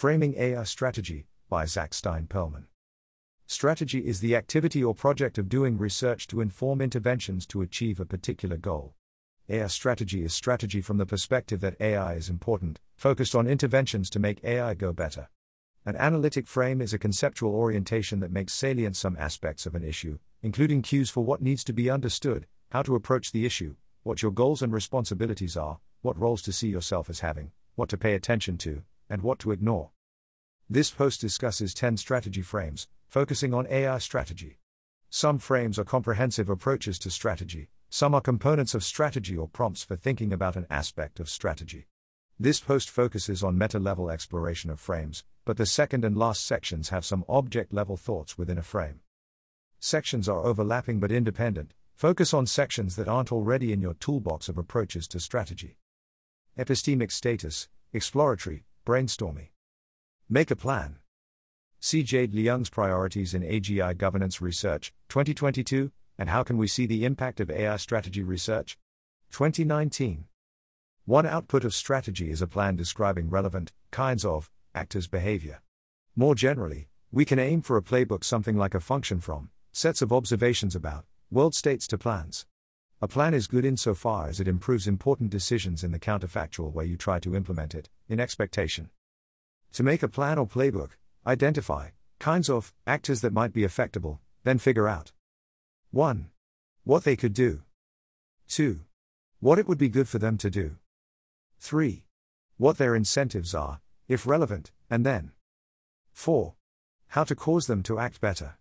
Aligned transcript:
Framing 0.00 0.34
AI 0.38 0.62
Strategy 0.62 1.26
by 1.50 1.66
Zach 1.66 1.92
Stein-Perlman. 1.92 2.64
Strategy 3.46 3.98
is 3.98 4.20
the 4.20 4.34
activity 4.34 4.82
or 4.82 4.94
project 4.94 5.36
of 5.36 5.50
doing 5.50 5.76
research 5.76 6.26
to 6.28 6.40
inform 6.40 6.80
interventions 6.80 7.44
to 7.48 7.60
achieve 7.60 8.00
a 8.00 8.06
particular 8.06 8.56
goal. 8.56 8.94
AI 9.50 9.66
strategy 9.66 10.24
is 10.24 10.32
strategy 10.32 10.80
from 10.80 10.96
the 10.96 11.04
perspective 11.04 11.60
that 11.60 11.78
AI 11.82 12.14
is 12.14 12.30
important, 12.30 12.80
focused 12.96 13.34
on 13.34 13.46
interventions 13.46 14.08
to 14.08 14.18
make 14.18 14.42
AI 14.42 14.72
go 14.72 14.90
better. 14.94 15.28
An 15.84 15.96
analytic 15.96 16.46
frame 16.46 16.80
is 16.80 16.94
a 16.94 16.98
conceptual 16.98 17.54
orientation 17.54 18.20
that 18.20 18.32
makes 18.32 18.54
salient 18.54 18.96
some 18.96 19.18
aspects 19.18 19.66
of 19.66 19.74
an 19.74 19.84
issue, 19.84 20.18
including 20.40 20.80
cues 20.80 21.10
for 21.10 21.26
what 21.26 21.42
needs 21.42 21.62
to 21.64 21.74
be 21.74 21.90
understood, 21.90 22.46
how 22.70 22.80
to 22.80 22.94
approach 22.94 23.32
the 23.32 23.44
issue, 23.44 23.74
what 24.02 24.22
your 24.22 24.32
goals 24.32 24.62
and 24.62 24.72
responsibilities 24.72 25.58
are, 25.58 25.78
what 26.00 26.18
roles 26.18 26.40
to 26.40 26.54
see 26.54 26.68
yourself 26.68 27.10
as 27.10 27.20
having, 27.20 27.52
what 27.74 27.90
to 27.90 27.98
pay 27.98 28.14
attention 28.14 28.56
to, 28.56 28.82
and 29.10 29.20
what 29.22 29.38
to 29.40 29.50
ignore. 29.50 29.90
This 30.70 30.90
post 30.90 31.20
discusses 31.20 31.74
10 31.74 31.96
strategy 31.96 32.42
frames, 32.42 32.86
focusing 33.08 33.52
on 33.52 33.66
AI 33.68 33.98
strategy. 33.98 34.58
Some 35.10 35.38
frames 35.38 35.78
are 35.78 35.84
comprehensive 35.84 36.48
approaches 36.48 36.98
to 37.00 37.10
strategy, 37.10 37.68
some 37.88 38.14
are 38.14 38.20
components 38.20 38.72
of 38.72 38.84
strategy 38.84 39.36
or 39.36 39.48
prompts 39.48 39.82
for 39.82 39.96
thinking 39.96 40.32
about 40.32 40.54
an 40.54 40.68
aspect 40.70 41.18
of 41.18 41.28
strategy. 41.28 41.88
This 42.38 42.60
post 42.60 42.88
focuses 42.88 43.42
on 43.42 43.58
meta 43.58 43.80
level 43.80 44.08
exploration 44.08 44.70
of 44.70 44.78
frames, 44.78 45.24
but 45.44 45.56
the 45.56 45.66
second 45.66 46.04
and 46.04 46.16
last 46.16 46.46
sections 46.46 46.90
have 46.90 47.04
some 47.04 47.24
object 47.28 47.72
level 47.72 47.96
thoughts 47.96 48.38
within 48.38 48.56
a 48.56 48.62
frame. 48.62 49.00
Sections 49.80 50.28
are 50.28 50.44
overlapping 50.44 51.00
but 51.00 51.10
independent, 51.10 51.74
focus 51.96 52.32
on 52.32 52.46
sections 52.46 52.94
that 52.94 53.08
aren't 53.08 53.32
already 53.32 53.72
in 53.72 53.80
your 53.80 53.94
toolbox 53.94 54.48
of 54.48 54.56
approaches 54.56 55.08
to 55.08 55.18
strategy. 55.18 55.76
Epistemic 56.56 57.10
status, 57.10 57.68
exploratory, 57.92 58.64
brainstormy. 58.84 59.48
Make 60.28 60.50
a 60.50 60.56
plan. 60.56 60.96
See 61.80 62.02
Jade 62.02 62.32
Leung's 62.32 62.70
Priorities 62.70 63.34
in 63.34 63.42
AGI 63.42 63.96
Governance 63.96 64.40
Research, 64.40 64.92
2022, 65.08 65.90
and 66.18 66.28
How 66.28 66.42
Can 66.42 66.56
We 66.58 66.66
See 66.66 66.86
the 66.86 67.04
Impact 67.04 67.40
of 67.40 67.50
AI 67.50 67.76
Strategy 67.76 68.22
Research? 68.22 68.78
2019. 69.32 70.24
One 71.04 71.26
output 71.26 71.64
of 71.64 71.74
strategy 71.74 72.30
is 72.30 72.42
a 72.42 72.46
plan 72.46 72.76
describing 72.76 73.30
relevant 73.30 73.72
kinds 73.90 74.24
of 74.24 74.50
actors' 74.74 75.08
behavior. 75.08 75.62
More 76.14 76.34
generally, 76.34 76.88
we 77.10 77.24
can 77.24 77.38
aim 77.38 77.62
for 77.62 77.76
a 77.76 77.82
playbook 77.82 78.24
something 78.24 78.56
like 78.56 78.74
a 78.74 78.80
function 78.80 79.20
from 79.20 79.50
sets 79.72 80.02
of 80.02 80.12
observations 80.12 80.76
about 80.76 81.06
world 81.30 81.54
states 81.54 81.86
to 81.88 81.98
plans. 81.98 82.46
A 83.02 83.08
plan 83.08 83.32
is 83.32 83.46
good 83.46 83.64
insofar 83.64 84.28
as 84.28 84.40
it 84.40 84.48
improves 84.48 84.86
important 84.86 85.30
decisions 85.30 85.82
in 85.82 85.90
the 85.90 85.98
counterfactual 85.98 86.70
way 86.70 86.84
you 86.84 86.98
try 86.98 87.18
to 87.20 87.34
implement 87.34 87.74
it, 87.74 87.88
in 88.10 88.20
expectation. 88.20 88.90
To 89.72 89.82
make 89.82 90.02
a 90.02 90.08
plan 90.08 90.36
or 90.36 90.46
playbook, 90.46 90.90
identify 91.26 91.90
kinds 92.18 92.50
of 92.50 92.74
actors 92.86 93.22
that 93.22 93.32
might 93.32 93.54
be 93.54 93.62
affectable, 93.62 94.18
then 94.44 94.58
figure 94.58 94.86
out 94.86 95.12
1. 95.92 96.28
What 96.84 97.04
they 97.04 97.16
could 97.16 97.32
do. 97.32 97.62
2. 98.48 98.80
What 99.38 99.58
it 99.58 99.66
would 99.66 99.78
be 99.78 99.88
good 99.88 100.06
for 100.06 100.18
them 100.18 100.36
to 100.36 100.50
do. 100.50 100.76
3. 101.58 102.04
What 102.58 102.76
their 102.76 102.94
incentives 102.94 103.54
are, 103.54 103.80
if 104.08 104.26
relevant, 104.26 104.72
and 104.90 105.06
then 105.06 105.32
4. 106.12 106.52
How 107.08 107.24
to 107.24 107.34
cause 107.34 107.66
them 107.66 107.82
to 107.84 107.98
act 107.98 108.20
better. 108.20 108.58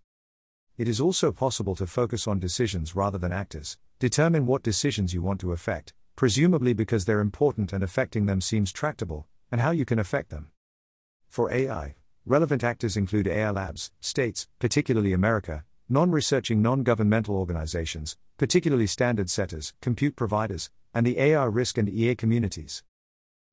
It 0.78 0.88
is 0.88 1.02
also 1.02 1.34
possible 1.34 1.76
to 1.76 1.86
focus 1.86 2.26
on 2.26 2.40
decisions 2.40 2.96
rather 2.96 3.18
than 3.18 3.34
actors, 3.34 3.78
determine 4.00 4.46
what 4.46 4.64
decisions 4.64 5.14
you 5.14 5.22
want 5.22 5.42
to 5.42 5.52
affect, 5.52 5.94
presumably 6.16 6.74
because 6.74 7.04
they're 7.04 7.20
important 7.20 7.74
and 7.74 7.84
affecting 7.84 8.26
them 8.26 8.40
seems 8.40 8.72
tractable, 8.72 9.28
and 9.52 9.60
how 9.60 9.72
you 9.72 9.84
can 9.84 10.00
affect 10.00 10.30
them. 10.30 10.50
For 11.28 11.52
AI, 11.52 11.96
relevant 12.26 12.64
actors 12.64 12.96
include 12.96 13.28
AI 13.28 13.52
labs, 13.52 13.92
states, 14.00 14.48
particularly 14.58 15.12
America, 15.12 15.66
non 15.90 16.12
researching 16.12 16.62
non 16.62 16.84
governmental 16.84 17.36
organizations, 17.36 18.18
particularly 18.38 18.88
standard 18.88 19.30
setters, 19.30 19.74
compute 19.82 20.16
providers, 20.16 20.70
and 20.94 21.06
the 21.06 21.20
AI 21.20 21.44
risk 21.44 21.78
and 21.78 21.90
EA 21.90 22.16
communities. 22.16 22.84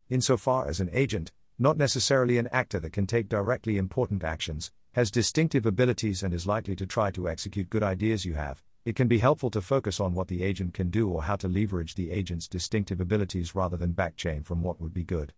Insofar 0.09 0.69
as 0.69 0.78
an 0.78 0.91
agent, 0.92 1.32
not 1.59 1.76
necessarily 1.76 2.38
an 2.38 2.48
actor 2.53 2.78
that 2.78 2.92
can 2.92 3.06
take 3.06 3.28
directly 3.28 3.78
important 3.78 4.22
actions, 4.22 4.71
has 4.92 5.10
distinctive 5.10 5.66
abilities 5.66 6.22
and 6.22 6.32
is 6.32 6.47
likely 6.47 6.76
to 6.76 6.87
try 6.87 7.10
to 7.10 7.28
execute 7.28 7.69
good 7.69 7.82
ideas 7.82 8.25
you 8.25 8.34
have, 8.34 8.62
it 8.86 8.94
can 8.94 9.08
be 9.08 9.19
helpful 9.19 9.50
to 9.50 9.60
focus 9.60 9.98
on 9.98 10.14
what 10.14 10.28
the 10.28 10.44
agent 10.44 10.72
can 10.72 10.91
do 10.91 11.10
or 11.10 11.24
how 11.24 11.34
to 11.34 11.48
leverage 11.48 11.97
the 11.97 12.12
agent's 12.12 12.47
distinctive 12.47 13.00
abilities 13.00 13.52
rather 13.52 13.76
than 13.76 13.92
backchain 13.92 14.47
from 14.47 14.62
what 14.62 14.80
would 14.80 14.94
be 14.94 15.02
good. 15.02 15.32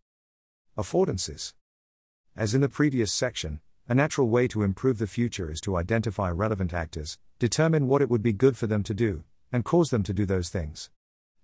Affordances. 0.77 1.55
As 2.37 2.55
in 2.55 2.61
the 2.61 2.69
previous 2.69 3.11
section, 3.11 3.61
a 3.89 3.95
natural 3.95 4.29
way 4.29 4.49
to 4.49 4.63
improve 4.63 4.99
the 4.99 5.07
future 5.07 5.51
is 5.51 5.63
to 5.63 5.79
identify 5.79 6.31
relevant 6.31 6.75
actors, 6.75 7.19
determine 7.39 7.89
what 7.89 8.03
it 8.03 8.11
would 8.11 8.23
be 8.23 8.35
good 8.35 8.55
for 8.55 8.67
them 8.67 8.83
to 8.83 8.93
do, 8.93 9.25
and 9.51 9.65
cause 9.65 9.89
them 9.89 10.03
to 10.03 10.13
do 10.13 10.27
those 10.27 10.51
things. 10.51 10.91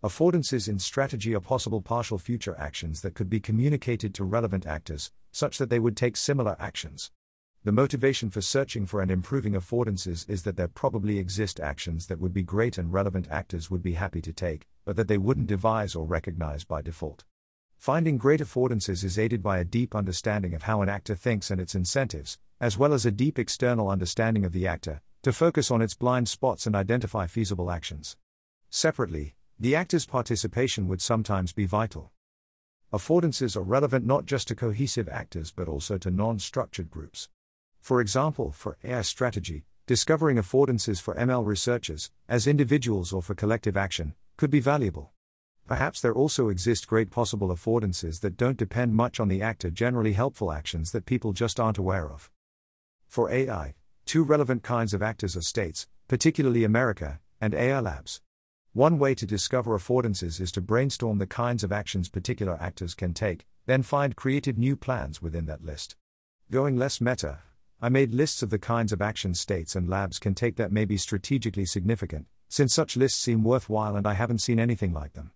Affordances 0.02 0.68
in 0.68 0.78
strategy 0.78 1.34
are 1.34 1.40
possible 1.40 1.80
partial 1.80 2.18
future 2.18 2.54
actions 2.58 3.00
that 3.00 3.14
could 3.14 3.30
be 3.30 3.40
communicated 3.40 4.12
to 4.12 4.24
relevant 4.24 4.66
actors, 4.66 5.10
such 5.32 5.56
that 5.56 5.70
they 5.70 5.78
would 5.78 5.96
take 5.96 6.18
similar 6.18 6.54
actions. 6.60 7.10
The 7.64 7.72
motivation 7.72 8.28
for 8.28 8.42
searching 8.42 8.84
for 8.84 9.00
and 9.00 9.10
improving 9.10 9.54
affordances 9.54 10.28
is 10.28 10.42
that 10.42 10.58
there 10.58 10.68
probably 10.68 11.18
exist 11.18 11.58
actions 11.58 12.08
that 12.08 12.20
would 12.20 12.34
be 12.34 12.42
great 12.42 12.76
and 12.76 12.92
relevant 12.92 13.26
actors 13.30 13.70
would 13.70 13.82
be 13.82 13.94
happy 13.94 14.20
to 14.20 14.34
take, 14.34 14.66
but 14.84 14.96
that 14.96 15.08
they 15.08 15.16
wouldn't 15.16 15.46
devise 15.46 15.94
or 15.94 16.04
recognize 16.04 16.62
by 16.64 16.82
default. 16.82 17.24
Finding 17.78 18.18
great 18.18 18.40
affordances 18.40 19.02
is 19.02 19.18
aided 19.18 19.42
by 19.42 19.58
a 19.58 19.64
deep 19.64 19.94
understanding 19.94 20.52
of 20.52 20.64
how 20.64 20.82
an 20.82 20.90
actor 20.90 21.14
thinks 21.14 21.50
and 21.50 21.58
its 21.58 21.74
incentives, 21.74 22.38
as 22.60 22.76
well 22.76 22.92
as 22.92 23.06
a 23.06 23.10
deep 23.10 23.38
external 23.38 23.88
understanding 23.88 24.44
of 24.44 24.52
the 24.52 24.66
actor, 24.66 25.00
to 25.22 25.32
focus 25.32 25.70
on 25.70 25.80
its 25.80 25.94
blind 25.94 26.28
spots 26.28 26.66
and 26.66 26.76
identify 26.76 27.26
feasible 27.26 27.70
actions. 27.70 28.18
Separately, 28.68 29.36
the 29.58 29.74
actor's 29.74 30.04
participation 30.04 30.86
would 30.86 31.00
sometimes 31.00 31.54
be 31.54 31.64
vital. 31.64 32.12
Affordances 32.92 33.56
are 33.56 33.62
relevant 33.62 34.04
not 34.04 34.26
just 34.26 34.48
to 34.48 34.54
cohesive 34.54 35.08
actors 35.08 35.50
but 35.50 35.66
also 35.66 35.96
to 35.96 36.10
non 36.10 36.38
structured 36.38 36.90
groups. 36.90 37.30
For 37.84 38.00
example, 38.00 38.50
for 38.50 38.78
AI 38.82 39.02
strategy, 39.02 39.66
discovering 39.86 40.38
affordances 40.38 41.02
for 41.02 41.14
ML 41.16 41.44
researchers, 41.44 42.10
as 42.26 42.46
individuals 42.46 43.12
or 43.12 43.20
for 43.20 43.34
collective 43.34 43.76
action, 43.76 44.14
could 44.38 44.48
be 44.48 44.58
valuable. 44.58 45.12
Perhaps 45.66 46.00
there 46.00 46.14
also 46.14 46.48
exist 46.48 46.88
great 46.88 47.10
possible 47.10 47.48
affordances 47.48 48.20
that 48.20 48.38
don't 48.38 48.56
depend 48.56 48.94
much 48.94 49.20
on 49.20 49.28
the 49.28 49.42
actor, 49.42 49.68
generally 49.68 50.14
helpful 50.14 50.50
actions 50.50 50.92
that 50.92 51.04
people 51.04 51.34
just 51.34 51.60
aren't 51.60 51.76
aware 51.76 52.10
of. 52.10 52.30
For 53.06 53.30
AI, 53.30 53.74
two 54.06 54.24
relevant 54.24 54.62
kinds 54.62 54.94
of 54.94 55.02
actors 55.02 55.36
are 55.36 55.42
states, 55.42 55.86
particularly 56.08 56.64
America, 56.64 57.20
and 57.38 57.52
AI 57.52 57.80
labs. 57.80 58.22
One 58.72 58.98
way 58.98 59.14
to 59.14 59.26
discover 59.26 59.76
affordances 59.78 60.40
is 60.40 60.50
to 60.52 60.62
brainstorm 60.62 61.18
the 61.18 61.26
kinds 61.26 61.62
of 61.62 61.70
actions 61.70 62.08
particular 62.08 62.56
actors 62.58 62.94
can 62.94 63.12
take, 63.12 63.44
then 63.66 63.82
find 63.82 64.16
creative 64.16 64.56
new 64.56 64.74
plans 64.74 65.20
within 65.20 65.44
that 65.44 65.62
list. 65.62 65.96
Going 66.50 66.78
less 66.78 66.98
meta, 66.98 67.40
I 67.80 67.88
made 67.88 68.14
lists 68.14 68.42
of 68.42 68.50
the 68.50 68.58
kinds 68.58 68.92
of 68.92 69.02
action 69.02 69.34
states 69.34 69.76
and 69.76 69.88
labs 69.88 70.18
can 70.18 70.34
take 70.34 70.56
that 70.56 70.72
may 70.72 70.84
be 70.84 70.96
strategically 70.96 71.66
significant, 71.66 72.26
since 72.48 72.74
such 72.74 72.96
lists 72.96 73.20
seem 73.20 73.42
worthwhile 73.42 73.96
and 73.96 74.06
I 74.06 74.14
haven't 74.14 74.38
seen 74.38 74.58
anything 74.58 74.92
like 74.92 75.12
them 75.12 75.32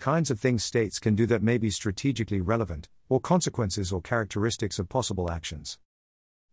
kinds 0.00 0.30
of 0.30 0.40
things 0.40 0.64
states 0.64 0.98
can 0.98 1.14
do 1.14 1.26
that 1.26 1.42
may 1.42 1.58
be 1.58 1.68
strategically 1.68 2.40
relevant, 2.40 2.88
or 3.10 3.20
consequences 3.20 3.92
or 3.92 4.00
characteristics 4.00 4.78
of 4.78 4.88
possible 4.88 5.30
actions. 5.30 5.78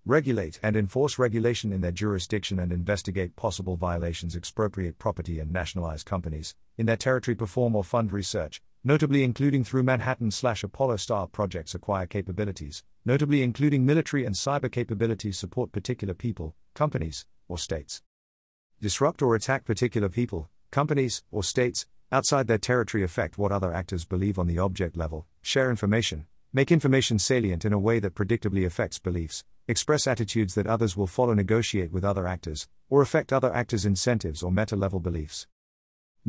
Regulate 0.05 0.59
and 0.61 0.75
enforce 0.75 1.17
regulation 1.17 1.71
in 1.71 1.79
their 1.79 1.93
jurisdiction 1.93 2.59
and 2.59 2.73
investigate 2.73 3.37
possible 3.37 3.77
violations, 3.77 4.35
expropriate 4.35 4.99
property 4.99 5.39
and 5.39 5.49
nationalize 5.49 6.03
companies, 6.03 6.55
in 6.77 6.87
their 6.87 6.97
territory 6.97 7.35
perform 7.35 7.73
or 7.73 7.85
fund 7.85 8.11
research, 8.11 8.61
notably 8.87 9.21
including 9.21 9.65
through 9.65 9.83
Manhattan 9.83 10.31
slash 10.31 10.63
Apollo 10.63 10.95
style 10.95 11.27
projects 11.27 11.75
acquire 11.75 12.05
capabilities, 12.05 12.85
notably 13.03 13.43
including 13.43 13.85
military 13.85 14.23
and 14.23 14.33
cyber 14.33 14.71
capabilities 14.71 15.37
support 15.37 15.73
particular 15.73 16.13
people, 16.13 16.55
companies, 16.73 17.25
or 17.49 17.57
states. 17.57 18.01
Disrupt 18.79 19.21
or 19.21 19.35
attack 19.35 19.65
particular 19.65 20.07
people, 20.07 20.49
companies, 20.71 21.21
or 21.31 21.43
states, 21.43 21.85
outside 22.13 22.47
their 22.47 22.57
territory 22.57 23.03
affect 23.03 23.37
what 23.37 23.51
other 23.51 23.73
actors 23.73 24.05
believe 24.05 24.39
on 24.39 24.47
the 24.47 24.57
object 24.57 24.95
level, 24.95 25.25
share 25.41 25.69
information, 25.69 26.25
make 26.53 26.71
information 26.71 27.19
salient 27.19 27.65
in 27.65 27.73
a 27.73 27.79
way 27.79 27.99
that 27.99 28.15
predictably 28.15 28.65
affects 28.65 28.99
beliefs, 28.99 29.43
express 29.67 30.07
attitudes 30.07 30.55
that 30.55 30.65
others 30.65 30.95
will 30.95 31.07
follow, 31.07 31.33
negotiate 31.33 31.91
with 31.91 32.05
other 32.05 32.25
actors, 32.25 32.69
or 32.89 33.01
affect 33.01 33.33
other 33.33 33.53
actors' 33.53 33.85
incentives 33.85 34.41
or 34.41 34.49
meta 34.49 34.77
level 34.77 35.01
beliefs. 35.01 35.45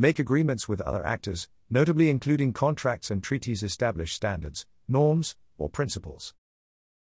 Make 0.01 0.17
agreements 0.17 0.69
with 0.69 0.79
other 0.79 1.05
actors, 1.05 1.49
notably 1.69 2.09
including 2.09 2.53
contracts 2.53 3.11
and 3.11 3.21
treaties, 3.21 3.63
establish 3.63 4.13
standards, 4.13 4.65
norms, 4.87 5.35
or 5.57 5.67
principles. 5.67 6.33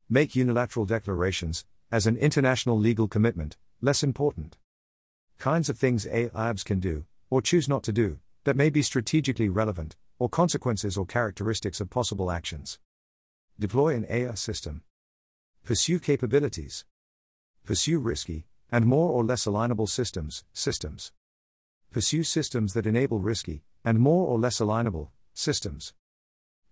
Make 0.10 0.36
unilateral 0.36 0.88
declarations, 0.88 1.64
as 1.92 2.08
an 2.08 2.18
international 2.18 2.76
legal 2.76 3.08
commitment, 3.08 3.56
less 3.82 4.02
important. 4.02 4.58
Kinds 5.38 5.70
of 5.70 5.78
things 5.78 6.08
AI 6.08 6.32
labs 6.34 6.64
can 6.64 6.80
do, 6.80 7.06
or 7.30 7.40
choose 7.40 7.70
not 7.70 7.84
to 7.84 7.92
do, 7.92 8.18
that 8.46 8.56
may 8.56 8.72
be 8.72 8.82
strategically 8.82 9.48
relevant, 9.48 9.96
or 10.18 10.28
consequences 10.28 10.98
or 10.98 11.06
characteristics 11.06 11.80
of 11.80 11.92
possible 11.92 12.32
actions. 12.32 12.80
Deploy 13.60 13.94
an 13.94 14.08
AI 14.10 14.34
system, 14.34 14.82
Pursue 15.64 16.00
capabilities. 16.00 16.84
Pursue 17.64 18.00
risky, 18.00 18.48
and 18.72 18.88
more 18.88 19.12
or 19.12 19.24
less 19.24 19.46
alignable 19.46 19.88
systems, 19.88 20.46
systems. 20.52 21.12
Pursue 21.90 22.24
systems 22.24 22.74
that 22.74 22.86
enable 22.86 23.20
risky, 23.20 23.64
and 23.84 23.98
more 23.98 24.28
or 24.28 24.38
less 24.38 24.60
alignable, 24.60 25.10
systems. 25.34 25.94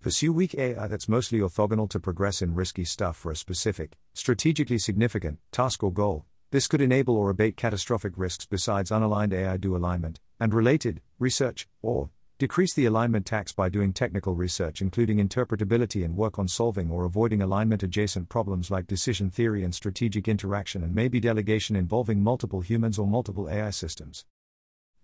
Pursue 0.02 0.34
weak 0.34 0.54
AI 0.54 0.88
that's 0.88 1.10
mostly 1.10 1.40
orthogonal 1.40 1.90
to 1.90 2.00
progress 2.00 2.42
in 2.42 2.54
risky 2.54 2.84
stuff 2.84 3.16
for 3.16 3.32
a 3.32 3.36
specific, 3.36 3.98
strategically 4.14 4.78
significant, 4.78 5.40
task 5.52 5.84
or 5.84 5.92
goal. 5.92 6.26
This 6.52 6.68
could 6.68 6.82
enable 6.82 7.16
or 7.18 7.30
abate 7.30 7.58
catastrophic 7.58 8.14
risks 8.18 8.46
besides 8.46 8.92
unaligned 8.92 9.34
AI 9.34 9.58
do 9.58 9.76
alignment, 9.76 10.20
and 10.40 10.54
related, 10.54 11.02
research, 11.18 11.68
or 11.82 12.10
decrease 12.38 12.74
the 12.74 12.86
alignment 12.86 13.26
tax 13.26 13.54
by 13.54 13.70
doing 13.70 13.94
technical 13.94 14.36
research, 14.36 14.82
including 14.82 15.26
interpretability 15.26 16.04
and 16.04 16.18
work 16.18 16.38
on 16.38 16.50
solving 16.50 16.92
or 16.92 17.06
avoiding 17.06 17.42
alignment 17.42 17.82
adjacent 17.82 18.28
problems 18.28 18.70
like 18.70 18.86
decision 18.86 19.32
theory 19.32 19.64
and 19.64 19.74
strategic 19.74 20.28
interaction, 20.28 20.84
and 20.84 20.94
maybe 20.94 21.22
delegation 21.22 21.76
involving 21.76 22.22
multiple 22.22 22.60
humans 22.60 23.00
or 23.00 23.08
multiple 23.08 23.50
AI 23.50 23.70
systems. 23.70 24.26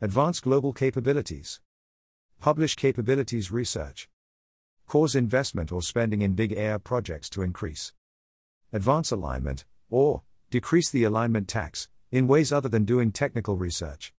Advanced 0.04 0.42
global 0.42 0.74
capabilities. 0.74 1.62
Publish 2.40 2.76
capabilities 2.76 3.52
research 3.52 4.10
cause 4.88 5.16
investment 5.16 5.72
or 5.72 5.84
spending 5.84 6.24
in 6.24 6.34
big 6.34 6.54
AI 6.54 6.80
projects 6.80 7.30
to 7.30 7.44
increase. 7.44 7.94
Advance 8.74 9.12
alignment, 9.12 9.64
or 9.92 10.24
decrease 10.50 10.90
the 10.90 11.04
alignment 11.04 11.48
tax, 11.48 11.88
in 12.12 12.28
ways 12.28 12.52
other 12.52 12.68
than 12.68 12.84
doing 12.84 13.12
technical 13.12 13.58
research. 13.58 14.12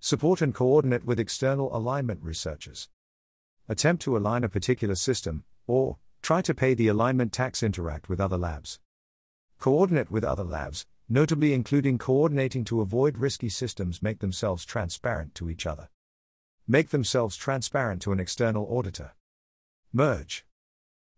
Support 0.00 0.40
and 0.40 0.54
coordinate 0.54 1.04
with 1.04 1.20
external 1.20 1.76
alignment 1.76 2.22
researchers. 2.22 2.88
Attempt 3.68 4.02
to 4.04 4.16
align 4.16 4.44
a 4.44 4.48
particular 4.48 4.94
system, 4.94 5.44
or 5.66 5.98
try 6.22 6.40
to 6.40 6.54
pay 6.54 6.72
the 6.72 6.88
alignment 6.88 7.34
tax 7.34 7.62
interact 7.62 8.08
with 8.08 8.18
other 8.18 8.38
labs. 8.38 8.80
Coordinate 9.58 10.10
with 10.10 10.24
other 10.24 10.42
labs, 10.42 10.86
notably 11.12 11.52
including 11.52 11.98
coordinating 11.98 12.64
to 12.64 12.80
avoid 12.80 13.18
risky 13.18 13.50
systems 13.50 14.02
make 14.02 14.20
themselves 14.20 14.64
transparent 14.64 15.34
to 15.34 15.50
each 15.50 15.66
other. 15.66 15.90
Make 16.66 16.88
themselves 16.88 17.36
transparent 17.36 18.00
to 18.02 18.12
an 18.12 18.18
external 18.18 18.66
auditor. 18.70 19.12
Merge. 19.92 20.46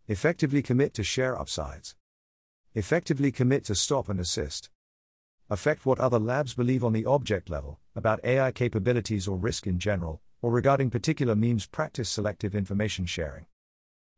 Effectively 0.09 0.63
commit 0.63 0.95
to 0.95 1.05
share 1.05 1.39
upsides. 1.39 1.95
Effectively 2.75 3.31
commit 3.31 3.65
to 3.67 3.77
stop 3.77 4.09
and 4.09 4.19
assist. 4.19 4.69
Affect 5.49 5.87
what 5.87 6.01
other 6.01 6.19
labs 6.19 6.55
believe 6.55 6.83
on 6.83 6.93
the 6.93 7.07
object 7.07 7.49
level, 7.49 7.79
about 7.95 8.19
AI 8.25 8.51
capabilities 8.51 9.29
or 9.29 9.37
risk 9.37 9.65
in 9.65 9.79
general, 9.79 10.21
or 10.43 10.51
regarding 10.51 10.91
particular 10.91 11.37
memes 11.37 11.67
practice 11.67 12.11
selective 12.11 12.57
information 12.57 13.07
sharing. 13.07 13.47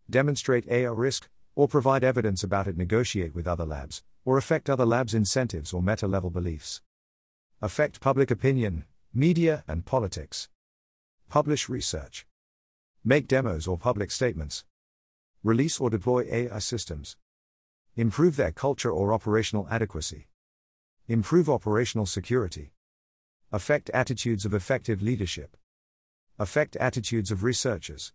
Demonstrate 0.09 0.67
AI 0.71 0.91
risk, 0.91 1.29
or 1.55 1.69
provide 1.69 2.03
evidence 2.03 2.43
about 2.43 2.67
it, 2.67 2.79
negotiate 2.79 3.35
with 3.35 3.47
other 3.47 3.67
labs, 3.67 4.03
or 4.27 4.37
affect 4.37 4.69
other 4.69 4.85
labs' 4.85 5.15
incentives 5.15 5.73
or 5.73 5.81
meta 5.81 6.07
level 6.07 6.31
beliefs. 6.31 6.83
Affect 7.63 8.01
public 8.01 8.31
opinion, 8.31 8.85
media, 9.15 9.63
and 9.69 9.87
politics. 9.87 10.49
Publish 11.31 11.69
research. 11.69 12.27
Make 13.05 13.29
demos 13.29 13.69
or 13.69 13.79
public 13.79 14.11
statements. 14.11 14.65
Release 15.45 15.81
or 15.81 15.91
deploy 15.91 16.27
AI 16.29 16.59
systems. 16.59 17.17
Improve 17.95 18.35
their 18.35 18.51
culture 18.51 18.91
or 18.91 19.13
operational 19.13 19.69
adequacy. 19.71 20.27
Improve 21.07 21.49
operational 21.49 22.05
security. 22.05 22.73
Affect 23.53 23.91
attitudes 23.91 24.45
of 24.45 24.53
effective 24.53 25.01
leadership. 25.01 25.57
Affect 26.37 26.75
attitudes 26.77 27.31
of 27.31 27.45
researchers. 27.45 28.13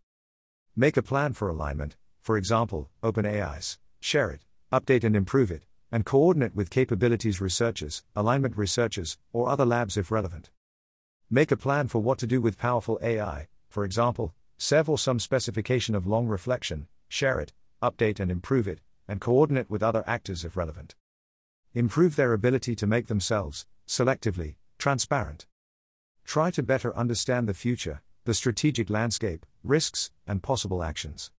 Make 0.75 0.97
a 0.97 1.01
plan 1.01 1.31
for 1.31 1.47
alignment, 1.47 1.95
for 2.21 2.35
example, 2.35 2.89
OpenAI's, 3.01 3.79
share 4.01 4.29
it, 4.29 4.41
update 4.73 5.05
and 5.05 5.15
improve 5.15 5.51
it, 5.51 5.63
and 5.91 6.05
coordinate 6.05 6.55
with 6.55 6.69
capabilities 6.69 7.41
researchers, 7.41 8.03
alignment 8.15 8.57
researchers, 8.57 9.17
or 9.33 9.49
other 9.49 9.65
labs 9.65 9.97
if 9.97 10.11
relevant. 10.11 10.49
Make 11.29 11.51
a 11.51 11.57
plan 11.57 11.87
for 11.87 11.99
what 11.99 12.17
to 12.19 12.27
do 12.27 12.41
with 12.41 12.57
powerful 12.57 12.99
AI, 13.01 13.47
for 13.67 13.83
example, 13.83 14.33
CEV 14.57 14.89
or 14.89 14.97
some 14.97 15.19
specification 15.19 15.95
of 15.95 16.05
long 16.05 16.27
reflection, 16.27 16.87
share 17.07 17.39
it, 17.39 17.53
update 17.81 18.19
and 18.19 18.29
improve 18.29 18.67
it, 18.67 18.79
and 19.07 19.19
coordinate 19.19 19.69
with 19.69 19.83
other 19.83 20.03
actors 20.07 20.45
if 20.45 20.55
relevant. 20.55 20.95
Improve 21.73 22.15
their 22.15 22.33
ability 22.33 22.75
to 22.75 22.85
make 22.85 23.07
themselves, 23.07 23.65
selectively, 23.87 24.55
transparent. 24.77 25.45
Try 26.25 26.51
to 26.51 26.63
better 26.63 26.95
understand 26.95 27.47
the 27.47 27.53
future, 27.53 28.01
the 28.25 28.33
strategic 28.33 28.89
landscape, 28.89 29.45
risks, 29.63 30.11
and 30.27 30.43
possible 30.43 30.83
actions. 30.83 31.31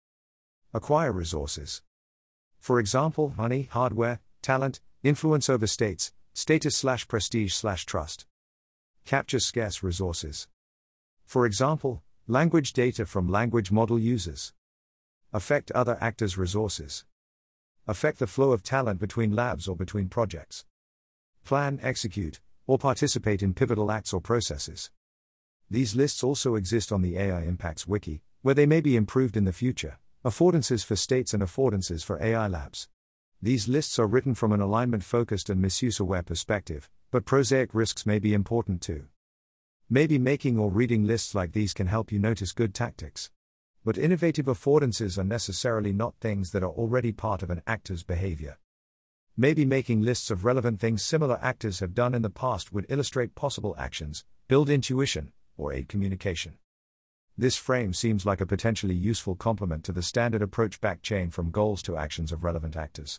Acquire 0.75 1.13
resources. 1.13 1.83
For 2.59 2.81
example, 2.81 3.35
money, 3.37 3.69
hardware, 3.71 4.21
talent, 4.43 4.81
influence 5.03 5.49
over 5.49 5.67
states, 5.67 6.13
status 6.35 6.77
slash 6.77 7.09
prestige 7.09 7.55
slash 7.55 7.87
trust. 7.87 8.27
Capture 9.05 9.41
scarce 9.41 9.83
resources. 9.83 10.49
For 11.25 11.47
example, 11.47 12.03
Language 12.29 12.73
data 12.73 13.05
from 13.05 13.29
language 13.29 13.73
model 13.73 13.99
users. 13.99 14.53
Affect 15.33 15.73
other 15.73 15.99
actors' 16.01 16.39
resources. 16.39 17.05
Affect 17.89 18.21
the 18.21 18.29
flow 18.29 18.53
of 18.53 18.63
talent 18.63 19.01
between 19.01 19.35
labs 19.35 19.67
or 19.67 19.75
between 19.75 20.09
projects. 20.09 20.65
Plan, 21.45 21.81
execute, 21.83 22.41
or 22.69 22.79
participate 22.79 23.43
in 23.43 23.55
pivotal 23.55 23.91
acts 23.91 24.13
or 24.13 24.21
processes. 24.21 24.93
These 25.69 25.97
lists 25.97 26.23
also 26.23 26.55
exist 26.55 26.93
on 26.93 27.03
the 27.03 27.19
AI 27.19 27.43
Impacts 27.43 27.89
Wiki, 27.89 28.23
where 28.43 28.55
they 28.55 28.67
may 28.67 28.81
be 28.81 28.95
improved 28.95 29.37
in 29.37 29.45
the 29.45 29.53
future. 29.53 29.99
Affordances 30.25 30.85
for 30.85 30.95
states 30.95 31.35
and 31.35 31.43
affordances 31.43 32.05
for 32.05 32.23
AI 32.23 32.47
labs. 32.47 32.89
These 33.45 33.67
lists 33.67 33.99
are 33.99 34.07
written 34.07 34.37
from 34.37 34.53
an 34.53 34.61
alignment 34.61 35.03
focused 35.03 35.51
and 35.51 35.61
misuse 35.61 35.99
aware 35.99 36.23
perspective, 36.23 36.89
but 37.11 37.25
prosaic 37.25 37.75
risks 37.75 38.07
may 38.07 38.21
be 38.21 38.35
important 38.35 38.81
too. 38.81 39.07
Maybe 39.91 40.17
making 40.17 40.61
or 40.61 40.71
reading 40.71 41.05
lists 41.09 41.35
like 41.35 41.51
these 41.51 41.75
can 41.75 41.89
help 41.89 42.13
you 42.13 42.21
notice 42.21 42.53
good 42.53 42.73
tactics. 42.73 43.33
But 43.85 43.99
innovative 43.99 44.47
affordances 44.47 45.19
are 45.19 45.25
necessarily 45.25 45.93
not 45.93 46.15
things 46.21 46.53
that 46.53 46.63
are 46.63 46.71
already 46.71 47.11
part 47.11 47.43
of 47.43 47.51
an 47.51 47.63
actor's 47.67 48.05
behavior. 48.05 48.59
Maybe 49.37 49.65
making 49.65 50.03
lists 50.03 50.31
of 50.31 50.45
relevant 50.45 50.79
things 50.79 51.03
similar 51.03 51.41
actors 51.43 51.81
have 51.81 51.95
done 51.95 52.15
in 52.15 52.23
the 52.23 52.31
past 52.31 52.73
would 52.73 52.87
illustrate 52.89 53.35
possible 53.35 53.75
actions, 53.77 54.25
build 54.47 54.71
intuition, 54.71 55.33
or 55.57 55.73
aid 55.73 55.89
communication. 55.89 56.59
This 57.37 57.57
frame 57.57 57.93
seems 57.93 58.25
like 58.25 58.41
a 58.41 58.47
potentially 58.47 58.95
useful 58.95 59.35
complement 59.35 59.83
to 59.83 59.93
the 59.93 60.01
standard 60.01 60.43
approach 60.43 60.81
back 60.81 61.03
chain 61.03 61.29
from 61.31 61.51
goals 61.51 61.83
to 61.83 61.97
actions 61.97 62.31
of 62.31 62.45
relevant 62.45 62.77
actors. 62.77 63.19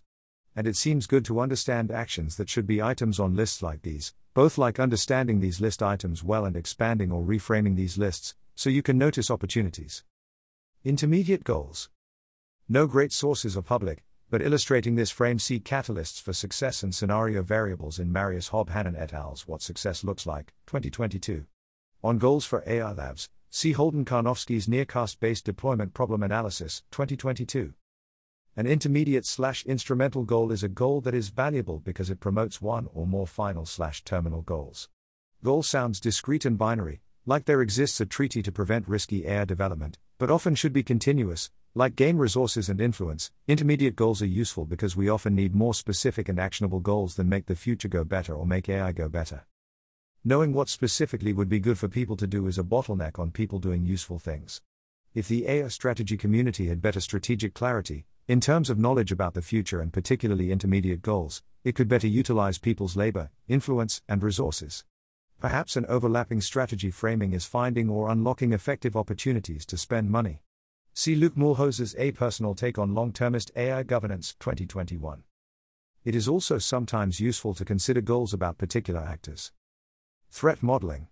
And 0.56 0.68
it 0.68 0.76
seems 0.76 1.08
good 1.08 1.26
to 1.26 1.40
understand 1.40 1.92
actions 1.92 2.36
that 2.38 2.50
should 2.50 2.68
be 2.68 2.82
items 2.82 3.20
on 3.20 3.36
lists 3.36 3.62
like 3.62 3.82
these, 3.82 4.14
both 4.34 4.58
like 4.58 4.80
understanding 4.80 5.40
these 5.40 5.60
list 5.60 5.82
items 5.82 6.24
well 6.24 6.46
and 6.46 6.56
expanding 6.56 7.12
or 7.12 7.24
reframing 7.24 7.76
these 7.76 7.98
lists, 7.98 8.36
so 8.56 8.70
you 8.70 8.84
can 8.84 8.98
notice 8.98 9.32
opportunities. 9.32 10.04
Intermediate 10.84 11.44
goals. 11.44 11.90
No 12.70 12.88
great 12.88 13.12
sources 13.12 13.58
are 13.58 13.62
public, 13.62 14.04
but 14.30 14.42
illustrating 14.42 14.96
this 14.96 15.12
frame 15.12 15.38
see 15.38 15.60
catalysts 15.60 16.22
for 16.22 16.34
success 16.34 16.82
and 16.82 16.94
scenario 16.94 17.44
variables 17.44 18.00
in 18.00 18.12
Marius 18.12 18.50
Hobbhahn 18.50 19.00
et 19.00 19.14
al.'s 19.14 19.48
What 19.48 19.62
Success 19.62 20.04
Looks 20.04 20.26
Like, 20.26 20.54
2022. 20.66 21.46
On 22.04 22.18
goals 22.18 22.46
for 22.46 22.64
AI 22.66 22.92
labs, 22.92 23.30
see 23.50 23.74
Holden 23.74 24.06
Karnofsky's 24.06 24.68
Nearcast 24.68 25.20
based 25.20 25.46
deployment 25.46 25.94
problem 25.94 26.24
analysis, 26.24 26.84
2022. 26.92 27.74
An 28.56 28.68
intermediate 28.68 29.26
slash 29.26 29.66
instrumental 29.66 30.26
goal 30.26 30.52
is 30.52 30.62
a 30.62 30.68
goal 30.68 31.02
that 31.02 31.16
is 31.16 31.30
valuable 31.30 31.80
because 31.80 32.12
it 32.12 32.20
promotes 32.20 32.62
one 32.62 32.88
or 32.94 33.08
more 33.08 33.26
final 33.26 33.66
slash 33.66 34.04
terminal 34.04 34.44
goals. 34.44 34.90
Goal 35.44 35.64
sounds 35.64 36.00
discrete 36.00 36.46
and 36.46 36.56
binary, 36.56 37.02
like 37.26 37.46
there 37.46 37.64
exists 37.64 38.00
a 38.00 38.06
treaty 38.06 38.44
to 38.44 38.52
prevent 38.52 38.88
risky 38.88 39.26
AI 39.26 39.46
development, 39.46 39.98
but 40.20 40.30
often 40.30 40.54
should 40.54 40.72
be 40.72 40.84
continuous, 40.84 41.50
like 41.74 41.96
gain 41.96 42.18
resources 42.18 42.70
and 42.70 42.80
influence. 42.80 43.32
Intermediate 43.48 43.96
goals 43.96 44.22
are 44.22 44.28
useful 44.28 44.66
because 44.66 44.96
we 44.96 45.10
often 45.10 45.34
need 45.34 45.56
more 45.56 45.74
specific 45.74 46.30
and 46.30 46.40
actionable 46.40 46.80
goals 46.80 47.16
than 47.16 47.28
make 47.28 47.48
the 47.48 47.56
future 47.56 47.88
go 47.88 48.04
better 48.04 48.36
or 48.36 48.46
make 48.46 48.70
AI 48.70 48.92
go 48.92 49.10
better. 49.10 49.48
Knowing 50.24 50.54
what 50.54 50.70
specifically 50.70 51.34
would 51.34 51.50
be 51.50 51.60
good 51.60 51.80
for 51.80 51.88
people 51.88 52.16
to 52.16 52.28
do 52.28 52.46
is 52.46 52.60
a 52.60 52.64
bottleneck 52.64 53.18
on 53.18 53.32
people 53.32 53.58
doing 53.58 53.84
useful 53.84 54.20
things. 54.20 54.62
If 55.16 55.28
the 55.28 55.48
AI 55.48 55.70
strategy 55.70 56.18
community 56.18 56.68
had 56.68 56.84
better 56.84 57.00
strategic 57.00 57.56
clarity, 57.56 58.06
in 58.26 58.40
terms 58.40 58.70
of 58.70 58.80
knowledge 58.80 59.12
about 59.12 59.34
the 59.34 59.42
future 59.42 59.82
and 59.82 59.92
particularly 59.92 60.50
intermediate 60.50 61.02
goals, 61.02 61.44
it 61.66 61.76
could 61.76 61.90
better 61.90 62.08
utilize 62.08 62.58
people's 62.58 62.96
labor, 62.96 63.30
influence, 63.50 64.02
and 64.08 64.24
resources. 64.24 64.86
Perhaps 65.42 65.76
an 65.76 65.86
overlapping 65.90 66.40
strategy 66.40 66.90
framing 66.90 67.34
is 67.34 67.44
finding 67.44 67.90
or 67.90 68.08
unlocking 68.08 68.54
effective 68.54 68.96
opportunities 68.96 69.66
to 69.66 69.78
spend 69.78 70.10
money. 70.10 70.42
See 70.94 71.16
Luke 71.16 71.36
Muehlhauser's 71.36 71.96
A 71.98 72.14
Personal 72.14 72.56
Take 72.56 72.80
on 72.80 72.94
Long 72.94 73.12
Termist 73.12 73.52
AI 73.58 73.84
Governance 73.84 74.36
2021. 74.40 75.24
It 76.06 76.16
is 76.16 76.30
also 76.30 76.58
sometimes 76.58 77.20
useful 77.20 77.54
to 77.56 77.66
consider 77.66 78.00
goals 78.00 78.34
about 78.34 78.58
particular 78.58 79.02
actors. 79.02 79.52
Threat 80.30 80.64
modeling. 80.64 81.08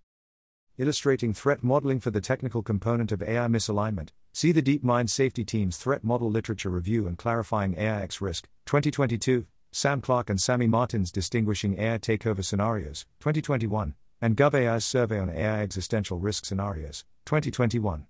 Illustrating 0.78 1.34
threat 1.34 1.62
modeling 1.62 2.00
for 2.00 2.12
the 2.12 2.22
technical 2.22 2.62
component 2.62 3.12
of 3.12 3.22
AI 3.22 3.48
misalignment, 3.48 4.10
see 4.34 4.52
the 4.52 4.62
DeepMind 4.62 5.10
Safety 5.10 5.44
Team's 5.44 5.78
Threat 5.78 6.04
Model 6.04 6.32
Literature 6.32 6.70
Review 6.70 7.06
and 7.06 7.18
Clarifying 7.18 7.76
AI 7.78 8.02
X-Risk, 8.04 8.48
2022, 8.66 9.46
Sam 9.72 10.00
Clarke 10.00 10.30
and 10.30 10.40
Sammy 10.40 10.68
Martins 10.68 11.12
Distinguishing 11.12 11.78
AI 11.78 11.98
Takeover 11.98 12.44
Scenarios, 12.44 13.06
2021, 13.20 13.94
and 14.22 14.38
GovAI's 14.38 14.86
Survey 14.86 15.20
on 15.20 15.30
AI 15.30 15.62
Existential 15.62 16.18
Risk 16.18 16.46
Scenarios, 16.46 17.04
2021. 17.26 18.06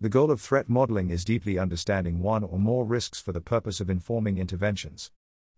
The 0.00 0.08
goal 0.08 0.30
of 0.30 0.40
threat 0.40 0.68
modeling 0.68 1.10
is 1.10 1.24
deeply 1.24 1.58
understanding 1.58 2.20
one 2.20 2.42
or 2.42 2.58
more 2.58 2.84
risks 2.84 3.20
for 3.20 3.32
the 3.32 3.40
purpose 3.40 3.80
of 3.80 3.90
informing 3.90 4.38
interventions. 4.38 5.10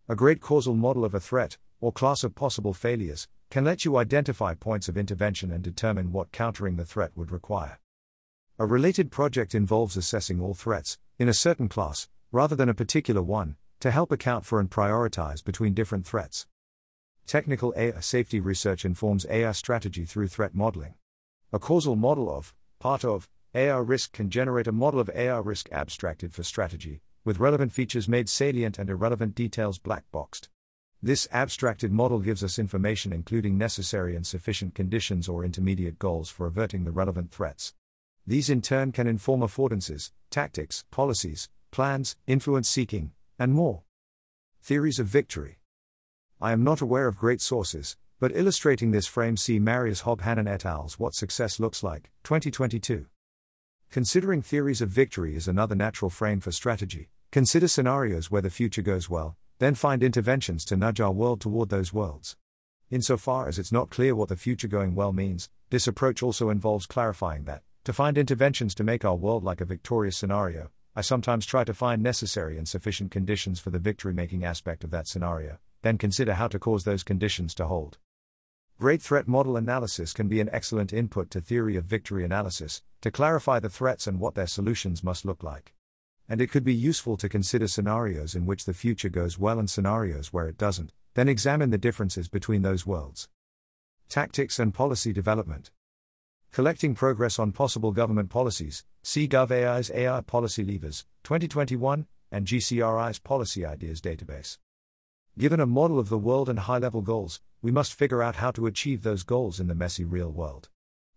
A 0.08 0.16
great 0.16 0.40
causal 0.40 0.74
model 0.74 1.04
of 1.04 1.14
a 1.14 1.20
threat, 1.20 1.58
or 1.80 1.92
class 1.92 2.24
of 2.24 2.34
possible 2.34 2.74
failures, 2.74 3.28
can 3.50 3.64
let 3.64 3.84
you 3.84 3.96
identify 3.96 4.54
points 4.54 4.88
of 4.88 4.96
intervention 4.96 5.52
and 5.52 5.62
determine 5.62 6.10
what 6.10 6.32
countering 6.32 6.76
the 6.76 6.84
threat 6.84 7.12
would 7.14 7.30
require. 7.30 7.78
A 8.58 8.64
related 8.64 9.10
project 9.10 9.54
involves 9.54 9.98
assessing 9.98 10.40
all 10.40 10.54
threats, 10.54 10.96
in 11.18 11.28
a 11.28 11.34
certain 11.34 11.68
class, 11.68 12.08
rather 12.32 12.56
than 12.56 12.70
a 12.70 12.74
particular 12.74 13.22
one, 13.22 13.56
to 13.80 13.90
help 13.90 14.10
account 14.10 14.46
for 14.46 14.58
and 14.58 14.70
prioritize 14.70 15.44
between 15.44 15.74
different 15.74 16.06
threats. 16.06 16.46
Technical 17.26 17.74
AI 17.76 18.00
safety 18.00 18.40
research 18.40 18.86
informs 18.86 19.26
AI 19.28 19.52
strategy 19.52 20.06
through 20.06 20.28
threat 20.28 20.54
modeling. 20.54 20.94
A 21.52 21.58
causal 21.58 21.96
model 21.96 22.34
of, 22.34 22.54
part 22.78 23.04
of, 23.04 23.28
AI 23.54 23.76
risk 23.76 24.12
can 24.12 24.30
generate 24.30 24.66
a 24.66 24.72
model 24.72 25.00
of 25.00 25.10
AI 25.14 25.36
risk 25.36 25.68
abstracted 25.70 26.32
for 26.32 26.42
strategy, 26.42 27.02
with 27.26 27.38
relevant 27.38 27.72
features 27.72 28.08
made 28.08 28.26
salient 28.26 28.78
and 28.78 28.88
irrelevant 28.88 29.34
details 29.34 29.78
black 29.78 30.04
boxed. 30.10 30.48
This 31.02 31.28
abstracted 31.30 31.92
model 31.92 32.20
gives 32.20 32.42
us 32.42 32.58
information 32.58 33.12
including 33.12 33.58
necessary 33.58 34.16
and 34.16 34.26
sufficient 34.26 34.74
conditions 34.74 35.28
or 35.28 35.44
intermediate 35.44 35.98
goals 35.98 36.30
for 36.30 36.46
averting 36.46 36.84
the 36.84 36.90
relevant 36.90 37.30
threats. 37.30 37.74
These 38.28 38.50
in 38.50 38.60
turn 38.60 38.90
can 38.90 39.06
inform 39.06 39.42
affordances, 39.42 40.10
tactics, 40.30 40.84
policies, 40.90 41.48
plans, 41.70 42.16
influence 42.26 42.68
seeking, 42.68 43.12
and 43.38 43.52
more. 43.52 43.82
Theories 44.62 44.98
of 44.98 45.06
victory. 45.06 45.60
I 46.40 46.50
am 46.50 46.64
not 46.64 46.80
aware 46.80 47.06
of 47.06 47.18
great 47.18 47.40
sources, 47.40 47.96
but 48.18 48.34
illustrating 48.34 48.90
this 48.90 49.06
frame 49.06 49.36
see 49.36 49.60
Marius 49.60 50.02
Hobbhahn 50.02 50.48
et 50.48 50.66
al.'s 50.66 50.98
What 50.98 51.14
Success 51.14 51.60
Looks 51.60 51.84
Like, 51.84 52.10
2022. 52.24 53.06
Considering 53.90 54.42
theories 54.42 54.82
of 54.82 54.88
victory 54.88 55.36
is 55.36 55.46
another 55.46 55.76
natural 55.76 56.10
frame 56.10 56.40
for 56.40 56.50
strategy, 56.50 57.10
consider 57.30 57.68
scenarios 57.68 58.28
where 58.28 58.42
the 58.42 58.50
future 58.50 58.82
goes 58.82 59.08
well, 59.08 59.36
then 59.60 59.76
find 59.76 60.02
interventions 60.02 60.64
to 60.64 60.76
nudge 60.76 61.00
our 61.00 61.12
world 61.12 61.40
toward 61.40 61.68
those 61.68 61.92
worlds. 61.92 62.36
Insofar 62.90 63.46
as 63.46 63.58
it's 63.58 63.70
not 63.70 63.90
clear 63.90 64.16
what 64.16 64.28
the 64.28 64.36
future 64.36 64.68
going 64.68 64.96
well 64.96 65.12
means, 65.12 65.48
this 65.70 65.86
approach 65.86 66.24
also 66.24 66.50
involves 66.50 66.86
clarifying 66.86 67.44
that, 67.44 67.62
to 67.86 67.92
find 67.92 68.18
interventions 68.18 68.74
to 68.74 68.82
make 68.82 69.04
our 69.04 69.14
world 69.14 69.44
like 69.44 69.60
a 69.60 69.64
victorious 69.64 70.16
scenario, 70.16 70.72
I 70.96 71.02
sometimes 71.02 71.46
try 71.46 71.62
to 71.62 71.72
find 71.72 72.02
necessary 72.02 72.58
and 72.58 72.66
sufficient 72.66 73.12
conditions 73.12 73.60
for 73.60 73.70
the 73.70 73.78
victory 73.78 74.12
making 74.12 74.44
aspect 74.44 74.82
of 74.82 74.90
that 74.90 75.06
scenario, 75.06 75.58
then 75.82 75.96
consider 75.96 76.34
how 76.34 76.48
to 76.48 76.58
cause 76.58 76.82
those 76.82 77.04
conditions 77.04 77.54
to 77.54 77.66
hold. 77.66 77.98
Great 78.80 79.00
threat 79.00 79.28
model 79.28 79.56
analysis 79.56 80.12
can 80.12 80.26
be 80.26 80.40
an 80.40 80.50
excellent 80.52 80.92
input 80.92 81.30
to 81.30 81.40
theory 81.40 81.76
of 81.76 81.84
victory 81.84 82.24
analysis, 82.24 82.82
to 83.02 83.12
clarify 83.12 83.60
the 83.60 83.70
threats 83.70 84.08
and 84.08 84.18
what 84.18 84.34
their 84.34 84.48
solutions 84.48 85.04
must 85.04 85.24
look 85.24 85.44
like. 85.44 85.72
And 86.28 86.40
it 86.40 86.50
could 86.50 86.64
be 86.64 86.74
useful 86.74 87.16
to 87.18 87.28
consider 87.28 87.68
scenarios 87.68 88.34
in 88.34 88.46
which 88.46 88.64
the 88.64 88.74
future 88.74 89.08
goes 89.08 89.38
well 89.38 89.60
and 89.60 89.70
scenarios 89.70 90.32
where 90.32 90.48
it 90.48 90.58
doesn't, 90.58 90.92
then 91.14 91.28
examine 91.28 91.70
the 91.70 91.78
differences 91.78 92.26
between 92.26 92.62
those 92.62 92.84
worlds. 92.84 93.28
Tactics 94.08 94.58
and 94.58 94.74
policy 94.74 95.12
development. 95.12 95.70
Collecting 96.52 96.94
progress 96.94 97.38
on 97.38 97.52
possible 97.52 97.92
government 97.92 98.30
policies, 98.30 98.84
see 99.02 99.28
GovAI's 99.28 99.90
AI 99.90 100.20
Policy 100.22 100.64
Levers, 100.64 101.04
2021, 101.24 102.06
and 102.30 102.46
GCRI's 102.46 103.18
Policy 103.18 103.64
Ideas 103.64 104.00
Database. 104.00 104.58
Given 105.38 105.60
a 105.60 105.66
model 105.66 105.98
of 105.98 106.08
the 106.08 106.18
world 106.18 106.48
and 106.48 106.60
high 106.60 106.78
level 106.78 107.02
goals, 107.02 107.40
we 107.60 107.70
must 107.70 107.92
figure 107.92 108.22
out 108.22 108.36
how 108.36 108.50
to 108.52 108.66
achieve 108.66 109.02
those 109.02 109.22
goals 109.22 109.60
in 109.60 109.66
the 109.66 109.74
messy 109.74 110.04
real 110.04 110.30
world. 110.30 110.70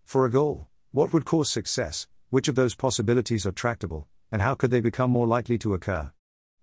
For 0.04 0.26
a 0.26 0.32
goal, 0.32 0.68
what 0.92 1.14
would 1.14 1.24
cause 1.24 1.50
success, 1.50 2.08
which 2.30 2.48
of 2.48 2.56
those 2.56 2.76
possibilities 2.76 3.46
are 3.46 3.52
tractable, 3.52 4.08
and 4.32 4.42
how 4.42 4.56
could 4.56 4.72
they 4.72 4.82
become 4.82 5.12
more 5.12 5.28
likely 5.28 5.58
to 5.60 5.74
occur? 5.74 6.12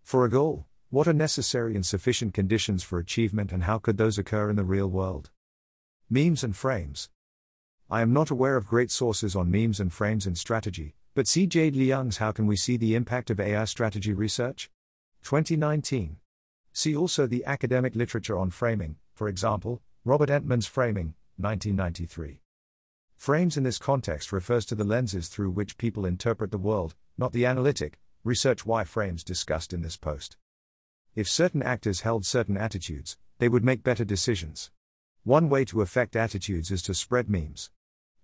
For 0.02 0.24
a 0.24 0.30
goal, 0.30 0.66
what 0.90 1.08
are 1.08 1.12
necessary 1.12 1.74
and 1.74 1.84
sufficient 1.84 2.34
conditions 2.34 2.82
for 2.82 2.98
achievement, 2.98 3.52
and 3.52 3.64
how 3.64 3.78
could 3.78 3.96
those 3.96 4.18
occur 4.18 4.50
in 4.50 4.56
the 4.56 4.64
real 4.64 4.88
world? 4.88 5.30
Memes 6.08 6.44
and 6.44 6.54
frames. 6.54 7.08
I 7.88 8.02
am 8.02 8.12
not 8.12 8.30
aware 8.30 8.56
of 8.56 8.66
great 8.66 8.90
sources 8.90 9.36
on 9.36 9.48
memes 9.48 9.78
and 9.78 9.92
frames 9.92 10.26
in 10.26 10.34
strategy, 10.34 10.96
but 11.14 11.28
see 11.28 11.46
Jade 11.46 11.76
Leung's 11.76 12.16
How 12.16 12.32
Can 12.32 12.48
We 12.48 12.56
See 12.56 12.76
the 12.76 12.96
Impact 12.96 13.30
of 13.30 13.38
AI 13.38 13.64
Strategy 13.64 14.12
Research? 14.12 14.68
2019. 15.22 16.16
See 16.72 16.96
also 16.96 17.28
the 17.28 17.44
academic 17.44 17.94
literature 17.94 18.36
on 18.36 18.50
framing, 18.50 18.96
for 19.14 19.28
example, 19.28 19.82
Robert 20.04 20.30
Entman's 20.30 20.66
Framing, 20.66 21.14
1993. 21.36 22.40
Frames 23.14 23.56
in 23.56 23.62
this 23.62 23.78
context 23.78 24.32
refers 24.32 24.66
to 24.66 24.74
the 24.74 24.82
lenses 24.82 25.28
through 25.28 25.50
which 25.50 25.78
people 25.78 26.04
interpret 26.04 26.50
the 26.50 26.58
world, 26.58 26.96
not 27.16 27.32
the 27.32 27.46
analytic, 27.46 28.00
research 28.24 28.66
why 28.66 28.82
frames 28.82 29.22
discussed 29.22 29.72
in 29.72 29.82
this 29.82 29.96
post. 29.96 30.36
If 31.14 31.28
certain 31.28 31.62
actors 31.62 32.00
held 32.00 32.26
certain 32.26 32.56
attitudes, 32.56 33.16
they 33.38 33.48
would 33.48 33.64
make 33.64 33.84
better 33.84 34.04
decisions. 34.04 34.72
One 35.22 35.48
way 35.48 35.64
to 35.66 35.82
affect 35.82 36.16
attitudes 36.16 36.72
is 36.72 36.82
to 36.82 36.92
spread 36.92 37.30
memes. 37.30 37.70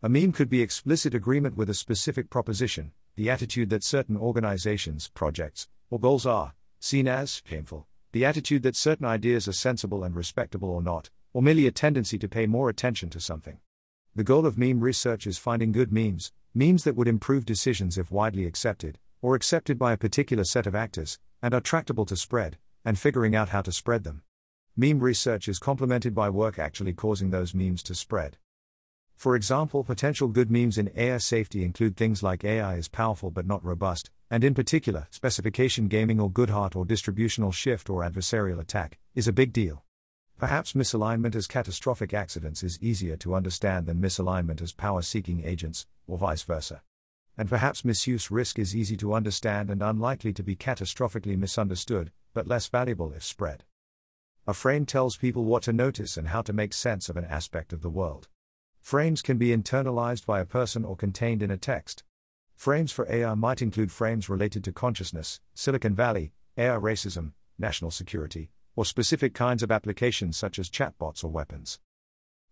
A 0.05 0.09
meme 0.09 0.33
could 0.33 0.49
be 0.49 0.63
explicit 0.63 1.15
agreement 1.15 1.57
with 1.57 1.71
a 1.71 1.75
specific 1.75 2.29
proposition, 2.29 2.91
the 3.15 3.31
attitude 3.31 3.71
that 3.71 3.85
certain 3.85 4.17
organizations, 4.17 5.07
projects, 5.15 5.69
or 5.91 6.01
goals 6.01 6.27
are 6.27 6.55
seen 6.81 7.07
as 7.07 7.41
painful, 7.43 7.87
the 8.11 8.25
attitude 8.25 8.65
that 8.65 8.75
certain 8.75 9.07
ideas 9.07 9.47
are 9.47 9.53
sensible 9.53 10.03
and 10.03 10.17
respectable 10.17 10.71
or 10.71 10.83
not, 10.83 11.11
or 11.33 11.41
merely 11.41 11.69
a 11.69 11.71
tendency 11.71 12.19
to 12.19 12.27
pay 12.27 12.49
more 12.49 12.69
attention 12.69 13.11
to 13.11 13.21
something. 13.21 13.61
The 14.13 14.25
goal 14.25 14.45
of 14.45 14.59
meme 14.59 14.81
research 14.81 15.25
is 15.25 15.39
finding 15.39 15.71
good 15.71 15.93
memes, 15.93 16.33
memes 16.53 16.83
that 16.83 16.97
would 16.97 17.07
improve 17.07 17.45
decisions 17.45 17.97
if 17.97 18.11
widely 18.11 18.45
accepted, 18.45 18.99
or 19.21 19.37
accepted 19.37 19.79
by 19.79 19.93
a 19.93 19.97
particular 19.97 20.43
set 20.43 20.67
of 20.67 20.75
actors, 20.75 21.21
and 21.41 21.55
are 21.55 21.61
tractable 21.61 22.07
to 22.07 22.17
spread, 22.17 22.59
and 22.85 22.99
figuring 22.99 23.37
out 23.37 23.51
how 23.51 23.63
to 23.63 23.71
spread 23.71 24.03
them. 24.03 24.25
Meme 24.77 24.99
research 24.99 25.47
is 25.47 25.61
complemented 25.61 26.13
by 26.13 26.29
work 26.29 26.59
actually 26.59 26.93
causing 26.93 27.31
those 27.31 27.55
memes 27.55 27.85
to 27.85 27.95
spread. 27.95 28.37
For 29.15 29.37
example, 29.37 29.85
potential 29.85 30.29
good 30.29 30.51
memes 30.51 30.79
in 30.79 30.91
AI 30.97 31.19
safety 31.19 31.65
include 31.65 31.97
things 31.97 32.23
like 32.23 32.45
AI 32.45 32.77
is 32.77 32.89
powerful 32.89 33.31
but 33.31 33.47
not 33.47 33.65
robust, 33.65 34.11
and 34.31 34.43
in 34.43 34.55
particular, 34.55 35.07
specification 35.11 35.89
gaming 35.89 36.19
or 36.19 36.31
Goodhart 36.31 36.75
or 36.75 36.85
distributional 36.85 37.53
shift 37.53 37.91
or 37.91 38.03
adversarial 38.03 38.59
attack 38.59 38.99
is 39.15 39.29
a 39.29 39.33
big 39.33 39.53
deal. 39.53 39.85
Perhaps 40.39 40.73
misalignment 40.73 41.37
as 41.37 41.47
catastrophic 41.47 42.13
accidents 42.13 42.63
is 42.63 42.83
easier 42.83 43.17
to 43.19 43.35
understand 43.35 43.87
than 43.87 44.01
misalignment 44.01 44.61
as 44.61 44.73
power 44.73 45.03
seeking 45.03 45.45
agents, 45.45 45.87
or 46.07 46.19
vice 46.19 46.43
versa. 46.43 46.83
And 47.39 47.49
perhaps 47.49 47.85
misuse 47.85 48.31
risk 48.31 48.59
is 48.59 48.75
easy 48.75 48.97
to 48.97 49.15
understand 49.15 49.71
and 49.71 49.83
unlikely 49.83 50.33
to 50.33 50.43
be 50.43 50.57
catastrophically 50.57 51.39
misunderstood, 51.39 52.11
but 52.35 52.49
less 52.49 52.67
valuable 52.67 53.13
if 53.13 53.23
spread. 53.23 53.65
A 54.47 54.53
frame 54.53 54.85
tells 54.85 55.17
people 55.17 55.45
what 55.45 55.63
to 55.63 55.73
notice 55.73 56.17
and 56.17 56.29
how 56.29 56.43
to 56.43 56.53
make 56.53 56.73
sense 56.73 57.09
of 57.09 57.17
an 57.17 57.25
aspect 57.25 57.73
of 57.73 57.83
the 57.83 57.91
world. 57.91 58.29
Frames 58.83 59.23
can 59.23 59.39
be 59.39 59.57
internalized 59.57 60.27
by 60.27 60.41
a 60.41 60.45
person 60.45 60.85
or 60.85 60.97
contained 60.97 61.41
in 61.41 61.53
a 61.53 61.57
text. 61.57 62.03
Frames 62.57 62.91
for 62.91 63.11
AI 63.11 63.33
might 63.35 63.63
include 63.63 63.93
frames 63.93 64.29
related 64.29 64.65
to 64.65 64.73
consciousness, 64.73 65.41
Silicon 65.55 65.95
Valley, 65.95 66.33
AI 66.59 66.77
racism, 66.77 67.33
national 67.59 67.93
security, 67.93 68.51
or 68.75 68.85
specific 68.85 69.35
kinds 69.35 69.63
of 69.63 69.71
applications 69.71 70.37
such 70.37 70.59
as 70.59 70.69
chatbots 70.69 71.23
or 71.23 71.29
weapons. 71.29 71.79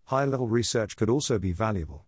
High 0.04 0.24
level 0.24 0.46
research 0.46 0.96
could 0.96 1.10
also 1.10 1.38
be 1.38 1.52
valuable. 1.52 2.06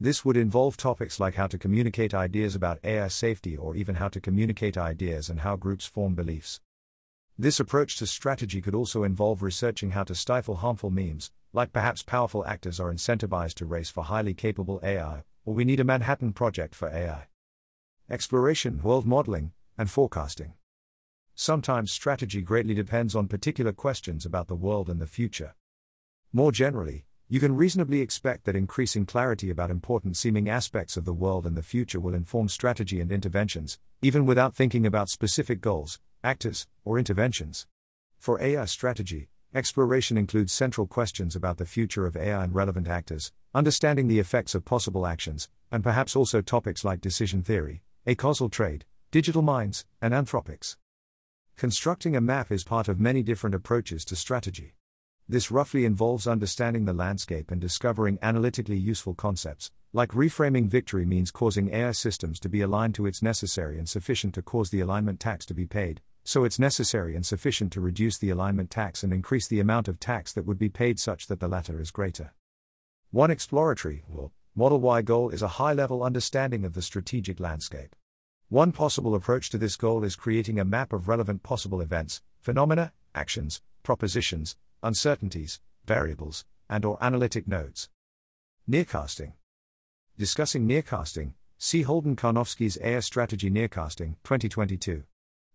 This 0.00 0.24
would 0.24 0.36
involve 0.36 0.76
topics 0.76 1.20
like 1.20 1.36
how 1.36 1.46
to 1.46 1.56
communicate 1.56 2.12
ideas 2.12 2.56
about 2.56 2.80
AI 2.84 3.08
safety 3.08 3.56
or 3.56 3.76
even 3.76 3.94
how 3.94 4.08
to 4.08 4.20
communicate 4.20 4.76
ideas 4.76 5.30
and 5.30 5.40
how 5.40 5.54
groups 5.54 5.86
form 5.86 6.14
beliefs. 6.14 6.60
This 7.38 7.60
approach 7.60 7.96
to 7.98 8.06
strategy 8.06 8.60
could 8.60 8.74
also 8.74 9.04
involve 9.04 9.42
researching 9.42 9.92
how 9.92 10.04
to 10.04 10.14
stifle 10.14 10.56
harmful 10.56 10.90
memes, 10.90 11.30
like 11.52 11.72
perhaps 11.72 12.02
powerful 12.02 12.46
actors 12.46 12.78
are 12.78 12.92
incentivized 12.92 13.54
to 13.54 13.66
race 13.66 13.90
for 13.90 14.04
highly 14.04 14.34
capable 14.34 14.80
AI, 14.82 15.24
or 15.44 15.54
we 15.54 15.64
need 15.64 15.80
a 15.80 15.84
Manhattan 15.84 16.32
Project 16.32 16.74
for 16.74 16.88
AI. 16.88 17.26
Exploration, 18.08 18.80
world 18.82 19.06
modeling, 19.06 19.52
and 19.76 19.90
forecasting. 19.90 20.54
Sometimes 21.34 21.90
strategy 21.90 22.42
greatly 22.42 22.74
depends 22.74 23.16
on 23.16 23.26
particular 23.26 23.72
questions 23.72 24.26
about 24.26 24.46
the 24.46 24.54
world 24.54 24.88
and 24.88 25.00
the 25.00 25.06
future. 25.06 25.54
More 26.32 26.52
generally, 26.52 27.06
you 27.28 27.40
can 27.40 27.56
reasonably 27.56 28.00
expect 28.00 28.44
that 28.44 28.56
increasing 28.56 29.06
clarity 29.06 29.50
about 29.50 29.70
important 29.70 30.16
seeming 30.16 30.48
aspects 30.48 30.96
of 30.96 31.04
the 31.04 31.14
world 31.14 31.46
and 31.46 31.56
the 31.56 31.62
future 31.62 32.00
will 32.00 32.14
inform 32.14 32.48
strategy 32.48 33.00
and 33.00 33.10
interventions, 33.10 33.78
even 34.02 34.26
without 34.26 34.54
thinking 34.54 34.84
about 34.84 35.08
specific 35.08 35.60
goals, 35.60 36.00
actors, 36.22 36.66
or 36.84 36.98
interventions. 36.98 37.66
For 38.18 38.40
AI 38.40 38.64
strategy, 38.64 39.28
Exploration 39.52 40.16
includes 40.16 40.52
central 40.52 40.86
questions 40.86 41.34
about 41.34 41.58
the 41.58 41.66
future 41.66 42.06
of 42.06 42.16
AI 42.16 42.44
and 42.44 42.54
relevant 42.54 42.86
actors, 42.86 43.32
understanding 43.52 44.06
the 44.06 44.20
effects 44.20 44.54
of 44.54 44.64
possible 44.64 45.08
actions, 45.08 45.48
and 45.72 45.82
perhaps 45.82 46.14
also 46.14 46.40
topics 46.40 46.84
like 46.84 47.00
decision 47.00 47.42
theory, 47.42 47.82
acausal 48.06 48.48
trade, 48.48 48.84
digital 49.10 49.42
minds, 49.42 49.84
and 50.00 50.14
anthropics. 50.14 50.76
Constructing 51.56 52.14
a 52.14 52.20
map 52.20 52.52
is 52.52 52.62
part 52.62 52.86
of 52.86 53.00
many 53.00 53.24
different 53.24 53.56
approaches 53.56 54.04
to 54.04 54.14
strategy. 54.14 54.76
This 55.28 55.50
roughly 55.50 55.84
involves 55.84 56.28
understanding 56.28 56.84
the 56.84 56.92
landscape 56.92 57.50
and 57.50 57.60
discovering 57.60 58.20
analytically 58.22 58.78
useful 58.78 59.14
concepts, 59.14 59.72
like 59.92 60.10
reframing 60.10 60.68
victory 60.68 61.04
means 61.04 61.32
causing 61.32 61.74
AI 61.74 61.90
systems 61.90 62.38
to 62.38 62.48
be 62.48 62.60
aligned 62.60 62.94
to 62.94 63.06
its 63.06 63.20
necessary 63.20 63.78
and 63.78 63.88
sufficient 63.88 64.32
to 64.34 64.42
cause 64.42 64.70
the 64.70 64.80
alignment 64.80 65.18
tax 65.18 65.44
to 65.46 65.54
be 65.54 65.66
paid, 65.66 66.00
so 66.24 66.44
it's 66.44 66.58
necessary 66.58 67.14
and 67.14 67.24
sufficient 67.24 67.72
to 67.72 67.80
reduce 67.80 68.18
the 68.18 68.30
alignment 68.30 68.70
tax 68.70 69.02
and 69.02 69.12
increase 69.12 69.48
the 69.48 69.60
amount 69.60 69.88
of 69.88 69.98
tax 69.98 70.32
that 70.32 70.46
would 70.46 70.58
be 70.58 70.68
paid 70.68 70.98
such 70.98 71.26
that 71.26 71.40
the 71.40 71.48
latter 71.48 71.80
is 71.80 71.90
greater. 71.90 72.32
One 73.10 73.30
exploratory, 73.30 74.02
well, 74.08 74.32
Model 74.54 74.80
Y 74.80 75.02
goal 75.02 75.30
is 75.30 75.42
a 75.42 75.48
high 75.48 75.72
level 75.72 76.02
understanding 76.02 76.64
of 76.64 76.74
the 76.74 76.82
strategic 76.82 77.40
landscape. 77.40 77.94
One 78.48 78.72
possible 78.72 79.14
approach 79.14 79.50
to 79.50 79.58
this 79.58 79.76
goal 79.76 80.02
is 80.04 80.16
creating 80.16 80.58
a 80.58 80.64
map 80.64 80.92
of 80.92 81.08
relevant 81.08 81.42
possible 81.42 81.80
events, 81.80 82.20
phenomena, 82.40 82.92
actions, 83.14 83.62
propositions, 83.82 84.56
uncertainties, 84.82 85.60
variables, 85.86 86.44
and 86.68 86.84
or 86.84 86.98
analytic 87.00 87.46
nodes. 87.46 87.88
Nearcasting. 88.68 89.32
Discussing 90.18 90.68
nearcasting, 90.68 91.34
see 91.58 91.82
Holden 91.82 92.16
Karnofsky's 92.16 92.78
AI 92.82 93.00
Strategy 93.00 93.50
Nearcasting, 93.50 94.16
2022. 94.24 95.04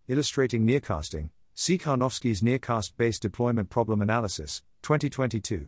Illustrating 0.08 0.64
nearcasting, 0.64 1.30
see 1.52 1.76
Karnofsky's 1.78 2.40
Nearcast-based 2.40 3.20
deployment 3.20 3.70
problem 3.70 4.00
analysis, 4.00 4.62
2022. 4.82 5.66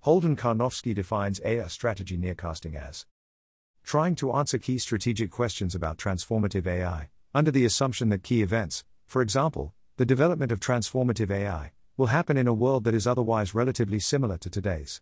Holden 0.00 0.36
Karnofsky 0.36 0.94
defines 0.94 1.40
AI 1.42 1.66
strategy 1.68 2.18
nearcasting 2.18 2.74
as 2.74 3.06
trying 3.82 4.14
to 4.16 4.34
answer 4.34 4.58
key 4.58 4.76
strategic 4.76 5.30
questions 5.30 5.74
about 5.74 5.96
transformative 5.96 6.66
AI, 6.66 7.08
under 7.34 7.50
the 7.50 7.64
assumption 7.64 8.10
that 8.10 8.22
key 8.22 8.42
events, 8.42 8.84
for 9.06 9.22
example, 9.22 9.72
the 9.96 10.04
development 10.04 10.52
of 10.52 10.60
transformative 10.60 11.30
AI, 11.30 11.72
will 11.96 12.08
happen 12.08 12.36
in 12.36 12.46
a 12.46 12.52
world 12.52 12.84
that 12.84 12.94
is 12.94 13.06
otherwise 13.06 13.54
relatively 13.54 13.98
similar 13.98 14.36
to 14.36 14.50
today's. 14.50 15.00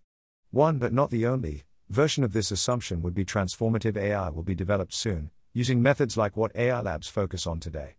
One 0.52 0.78
but 0.78 0.92
not 0.92 1.10
the 1.10 1.26
only 1.26 1.64
version 1.88 2.22
of 2.22 2.32
this 2.32 2.52
assumption 2.52 3.02
would 3.02 3.14
be 3.14 3.24
transformative 3.24 3.96
AI 3.96 4.28
will 4.28 4.44
be 4.44 4.54
developed 4.54 4.94
soon, 4.94 5.32
using 5.52 5.82
methods 5.82 6.16
like 6.16 6.36
what 6.36 6.54
AI 6.54 6.80
labs 6.82 7.08
focus 7.08 7.48
on 7.48 7.58
today. 7.58 7.96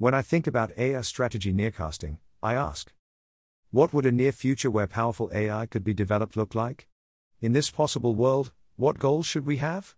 When 0.00 0.14
I 0.14 0.22
think 0.22 0.46
about 0.46 0.70
AI 0.78 1.00
strategy 1.00 1.52
nearcasting, 1.52 2.18
I 2.40 2.54
ask 2.54 2.92
What 3.72 3.92
would 3.92 4.06
a 4.06 4.12
near 4.12 4.30
future 4.30 4.70
where 4.70 4.86
powerful 4.86 5.28
AI 5.34 5.66
could 5.66 5.82
be 5.82 5.92
developed 5.92 6.36
look 6.36 6.54
like? 6.54 6.86
In 7.40 7.52
this 7.52 7.68
possible 7.68 8.14
world, 8.14 8.52
what 8.76 9.00
goals 9.00 9.26
should 9.26 9.44
we 9.44 9.56
have? 9.56 9.96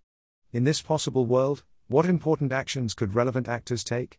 In 0.53 0.65
this 0.65 0.81
possible 0.81 1.27
world, 1.27 1.65
what 1.89 2.07
important 2.07 2.51
actions 2.51 2.95
could 2.95 3.15
relevant 3.15 3.47
actors 3.47 3.85
take? 3.85 4.19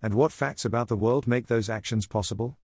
And 0.00 0.14
what 0.14 0.32
facts 0.32 0.64
about 0.64 0.88
the 0.88 0.96
world 0.96 1.26
make 1.26 1.48
those 1.48 1.68
actions 1.68 2.06
possible? 2.06 2.56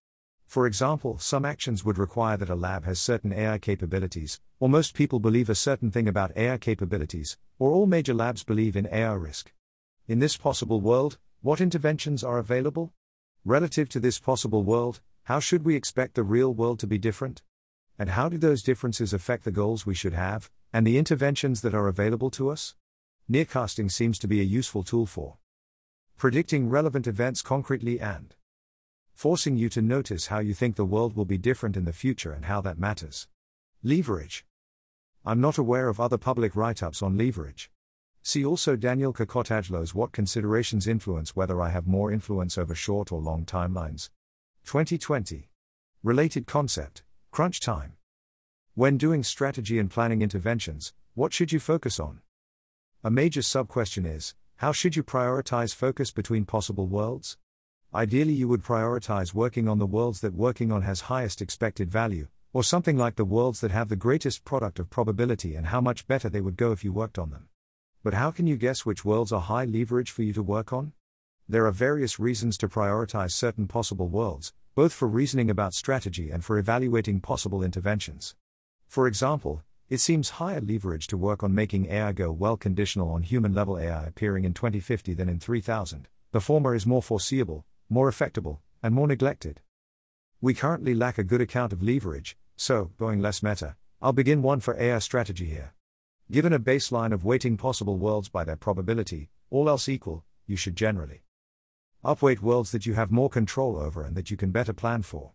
For 0.47 0.65
example, 0.65 1.19
some 1.19 1.45
actions 1.45 1.85
would 1.85 1.99
require 1.99 2.35
that 2.37 2.49
a 2.49 2.55
lab 2.55 2.83
has 2.85 2.97
certain 2.99 3.31
AI 3.31 3.59
capabilities, 3.59 4.41
or 4.59 4.69
most 4.69 4.95
people 4.95 5.19
believe 5.19 5.51
a 5.51 5.55
certain 5.55 5.91
thing 5.91 6.07
about 6.07 6.35
AI 6.35 6.57
capabilities, 6.57 7.37
or 7.59 7.71
all 7.71 7.85
major 7.85 8.15
labs 8.15 8.43
believe 8.43 8.75
in 8.75 8.87
AI 8.91 9.13
risk. 9.13 9.53
In 10.07 10.17
this 10.17 10.35
possible 10.35 10.81
world, 10.81 11.19
what 11.45 11.61
interventions 11.61 12.23
are 12.23 12.39
available? 12.39 12.91
Relative 13.45 13.87
to 13.87 13.99
this 13.99 14.17
possible 14.17 14.63
world, 14.63 14.99
how 15.25 15.39
should 15.39 15.63
we 15.63 15.75
expect 15.75 16.15
the 16.15 16.23
real 16.23 16.51
world 16.51 16.79
to 16.79 16.87
be 16.87 16.97
different? 16.97 17.43
And 17.99 18.09
how 18.09 18.29
do 18.29 18.39
those 18.39 18.63
differences 18.63 19.13
affect 19.13 19.43
the 19.43 19.51
goals 19.51 19.85
we 19.85 19.93
should 19.93 20.13
have, 20.13 20.49
and 20.73 20.87
the 20.87 20.97
interventions 20.97 21.61
that 21.61 21.75
are 21.75 21.87
available 21.87 22.31
to 22.31 22.49
us? 22.49 22.73
Nearcasting 23.29 23.91
seems 23.91 24.17
to 24.17 24.27
be 24.27 24.41
a 24.41 24.43
useful 24.43 24.81
tool 24.81 25.05
for 25.05 25.37
predicting 26.17 26.67
relevant 26.67 27.05
events 27.05 27.43
concretely 27.43 27.99
and 27.99 28.33
forcing 29.13 29.55
you 29.55 29.69
to 29.69 29.83
notice 29.83 30.25
how 30.25 30.39
you 30.39 30.55
think 30.55 30.75
the 30.75 30.83
world 30.83 31.15
will 31.15 31.25
be 31.25 31.37
different 31.37 31.77
in 31.77 31.85
the 31.85 31.93
future 31.93 32.31
and 32.31 32.45
how 32.45 32.59
that 32.59 32.79
matters. 32.79 33.27
Leverage. 33.83 34.47
I'm 35.23 35.41
not 35.41 35.59
aware 35.59 35.89
of 35.89 35.99
other 35.99 36.17
public 36.17 36.55
write 36.55 36.81
ups 36.81 37.03
on 37.03 37.19
leverage. 37.19 37.69
See 38.27 38.43
also 38.43 38.75
Daniel 38.75 39.13
Kokotajlo's 39.13 39.93
What 39.93 40.11
Considerations 40.11 40.87
Influence 40.87 41.35
Whether 41.35 41.61
I 41.61 41.69
Have 41.69 41.85
More 41.85 42.11
Influence 42.11 42.57
Over 42.57 42.73
Short 42.73 43.11
or 43.11 43.21
Long 43.21 43.45
Timelines. 43.45 44.09
2020. 44.63 45.47
Related 46.01 46.47
concept 46.47 47.03
Crunch 47.29 47.59
time. 47.59 47.93
When 48.73 48.97
doing 48.97 49.21
strategy 49.21 49.77
and 49.77 49.91
planning 49.91 50.23
interventions, 50.23 50.91
what 51.13 51.33
should 51.33 51.51
you 51.51 51.59
focus 51.59 51.99
on? 51.99 52.21
A 53.03 53.11
major 53.11 53.43
sub 53.43 53.67
question 53.67 54.07
is 54.07 54.33
how 54.55 54.71
should 54.71 54.95
you 54.95 55.03
prioritize 55.03 55.75
focus 55.75 56.09
between 56.09 56.45
possible 56.45 56.87
worlds? 56.87 57.37
Ideally, 57.93 58.33
you 58.33 58.47
would 58.47 58.63
prioritize 58.63 59.35
working 59.35 59.67
on 59.67 59.77
the 59.77 59.85
worlds 59.85 60.21
that 60.21 60.33
working 60.33 60.71
on 60.71 60.81
has 60.81 61.01
highest 61.01 61.43
expected 61.43 61.91
value, 61.91 62.27
or 62.53 62.63
something 62.63 62.97
like 62.97 63.17
the 63.17 63.23
worlds 63.23 63.61
that 63.61 63.69
have 63.69 63.89
the 63.89 63.95
greatest 63.95 64.43
product 64.43 64.79
of 64.79 64.89
probability 64.89 65.53
and 65.53 65.67
how 65.67 65.79
much 65.79 66.07
better 66.07 66.27
they 66.27 66.41
would 66.41 66.57
go 66.57 66.71
if 66.71 66.83
you 66.83 66.91
worked 66.91 67.19
on 67.19 67.29
them. 67.29 67.49
But 68.05 68.13
how 68.13 68.29
can 68.29 68.45
you 68.45 68.55
guess 68.55 68.85
which 68.85 69.03
worlds 69.03 69.31
are 69.31 69.41
high 69.41 69.65
leverage 69.65 70.11
for 70.11 70.21
you 70.21 70.31
to 70.33 70.43
work 70.43 70.71
on? 70.71 70.93
There 71.49 71.65
are 71.65 71.71
various 71.71 72.19
reasons 72.19 72.55
to 72.59 72.67
prioritize 72.67 73.31
certain 73.31 73.67
possible 73.67 74.07
worlds, 74.07 74.53
both 74.75 74.93
for 74.93 75.07
reasoning 75.07 75.49
about 75.49 75.73
strategy 75.73 76.29
and 76.29 76.45
for 76.45 76.59
evaluating 76.59 77.19
possible 77.19 77.63
interventions. 77.63 78.35
For 78.87 79.07
example, 79.07 79.63
it 79.89 79.97
seems 79.97 80.37
higher 80.37 80.61
leverage 80.61 81.07
to 81.07 81.17
work 81.17 81.41
on 81.41 81.55
making 81.55 81.87
AI 81.87 82.11
go 82.11 82.31
well 82.31 82.57
conditional 82.57 83.09
on 83.09 83.23
human 83.23 83.55
level 83.55 83.79
AI 83.79 84.05
appearing 84.05 84.45
in 84.45 84.53
2050 84.53 85.15
than 85.15 85.27
in 85.27 85.39
3000. 85.39 86.07
The 86.31 86.39
former 86.39 86.75
is 86.75 86.85
more 86.85 87.01
foreseeable, 87.01 87.65
more 87.89 88.07
effectable, 88.07 88.59
and 88.83 88.93
more 88.93 89.07
neglected. 89.07 89.61
We 90.41 90.53
currently 90.53 90.93
lack 90.93 91.17
a 91.17 91.23
good 91.23 91.41
account 91.41 91.73
of 91.73 91.81
leverage, 91.81 92.37
so, 92.55 92.91
going 92.99 93.19
less 93.19 93.41
meta, 93.41 93.77
I'll 93.99 94.13
begin 94.13 94.43
one 94.43 94.59
for 94.59 94.79
AI 94.79 94.99
strategy 94.99 95.47
here. 95.47 95.74
Given 96.31 96.53
a 96.53 96.59
baseline 96.59 97.13
of 97.13 97.23
weighting 97.23 97.55
possible 97.55 97.99
worlds 97.99 98.29
by 98.29 98.43
their 98.43 98.55
probability, 98.55 99.29
all 99.51 99.69
else 99.69 99.87
equal, 99.87 100.25
you 100.47 100.55
should 100.55 100.75
generally 100.75 101.21
upweight 102.03 102.39
worlds 102.39 102.71
that 102.71 102.87
you 102.87 102.95
have 102.95 103.11
more 103.11 103.29
control 103.29 103.77
over 103.77 104.03
and 104.03 104.15
that 104.15 104.31
you 104.31 104.37
can 104.37 104.49
better 104.49 104.73
plan 104.73 105.03
for. 105.03 105.33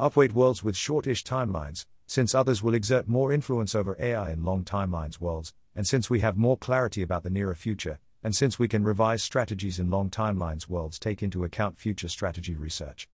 Upweight 0.00 0.32
worlds 0.32 0.64
with 0.64 0.76
shortish 0.76 1.24
timelines, 1.24 1.84
since 2.06 2.34
others 2.34 2.62
will 2.62 2.72
exert 2.72 3.06
more 3.06 3.32
influence 3.32 3.74
over 3.74 3.96
AI 4.00 4.30
in 4.32 4.44
long 4.44 4.64
timelines 4.64 5.20
worlds, 5.20 5.52
and 5.76 5.86
since 5.86 6.08
we 6.08 6.20
have 6.20 6.38
more 6.38 6.56
clarity 6.56 7.02
about 7.02 7.22
the 7.22 7.30
nearer 7.30 7.54
future, 7.54 7.98
and 8.22 8.34
since 8.34 8.58
we 8.58 8.66
can 8.66 8.84
revise 8.84 9.22
strategies 9.22 9.78
in 9.78 9.90
long 9.90 10.08
timelines 10.08 10.70
worlds 10.70 10.98
take 10.98 11.22
into 11.22 11.44
account 11.44 11.78
future 11.78 12.08
strategy 12.08 12.56
research. 12.56 13.08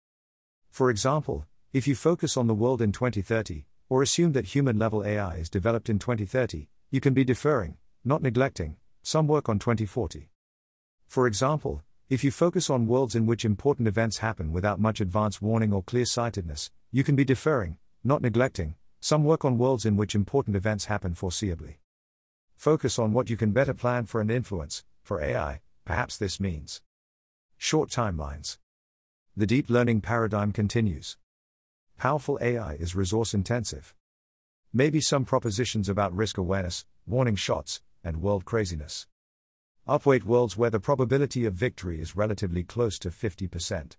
For 0.70 0.90
example, 0.90 1.44
if 1.72 1.88
you 1.88 1.96
focus 1.96 2.36
on 2.36 2.46
the 2.46 2.54
world 2.54 2.80
in 2.80 2.92
2030, 2.92 3.66
or 3.88 4.00
assume 4.00 4.32
that 4.32 4.46
human 4.46 4.78
level 4.78 5.04
AI 5.04 5.36
is 5.36 5.50
developed 5.50 5.90
in 5.90 5.98
2030, 5.98 6.68
you 6.94 7.00
can 7.00 7.12
be 7.12 7.24
deferring, 7.24 7.76
not 8.04 8.22
neglecting, 8.22 8.76
some 9.02 9.26
work 9.26 9.48
on 9.48 9.58
2040. 9.58 10.30
For 11.08 11.26
example, 11.26 11.82
if 12.08 12.22
you 12.22 12.30
focus 12.30 12.70
on 12.70 12.86
worlds 12.86 13.16
in 13.16 13.26
which 13.26 13.44
important 13.44 13.88
events 13.88 14.18
happen 14.18 14.52
without 14.52 14.78
much 14.78 15.00
advance 15.00 15.42
warning 15.42 15.72
or 15.72 15.82
clear 15.82 16.04
sightedness, 16.04 16.70
you 16.92 17.02
can 17.02 17.16
be 17.16 17.24
deferring, 17.24 17.78
not 18.04 18.22
neglecting, 18.22 18.76
some 19.00 19.24
work 19.24 19.44
on 19.44 19.58
worlds 19.58 19.84
in 19.84 19.96
which 19.96 20.14
important 20.14 20.54
events 20.54 20.84
happen 20.84 21.16
foreseeably. 21.16 21.78
Focus 22.54 22.96
on 22.96 23.12
what 23.12 23.28
you 23.28 23.36
can 23.36 23.50
better 23.50 23.74
plan 23.74 24.06
for 24.06 24.20
and 24.20 24.30
influence, 24.30 24.84
for 25.02 25.20
AI, 25.20 25.62
perhaps 25.84 26.16
this 26.16 26.38
means 26.38 26.80
short 27.58 27.90
timelines. 27.90 28.58
The 29.36 29.48
deep 29.48 29.68
learning 29.68 30.02
paradigm 30.02 30.52
continues. 30.52 31.16
Powerful 31.98 32.38
AI 32.40 32.74
is 32.74 32.94
resource 32.94 33.34
intensive. 33.34 33.96
Maybe 34.76 35.00
some 35.00 35.24
propositions 35.24 35.88
about 35.88 36.14
risk 36.14 36.36
awareness, 36.36 36.84
warning 37.06 37.36
shots, 37.36 37.80
and 38.02 38.20
world 38.20 38.44
craziness. 38.44 39.06
Upweight 39.88 40.24
worlds 40.24 40.56
where 40.56 40.68
the 40.68 40.80
probability 40.80 41.46
of 41.46 41.54
victory 41.54 42.00
is 42.00 42.16
relatively 42.16 42.64
close 42.64 42.98
to 42.98 43.10
50%. 43.10 43.96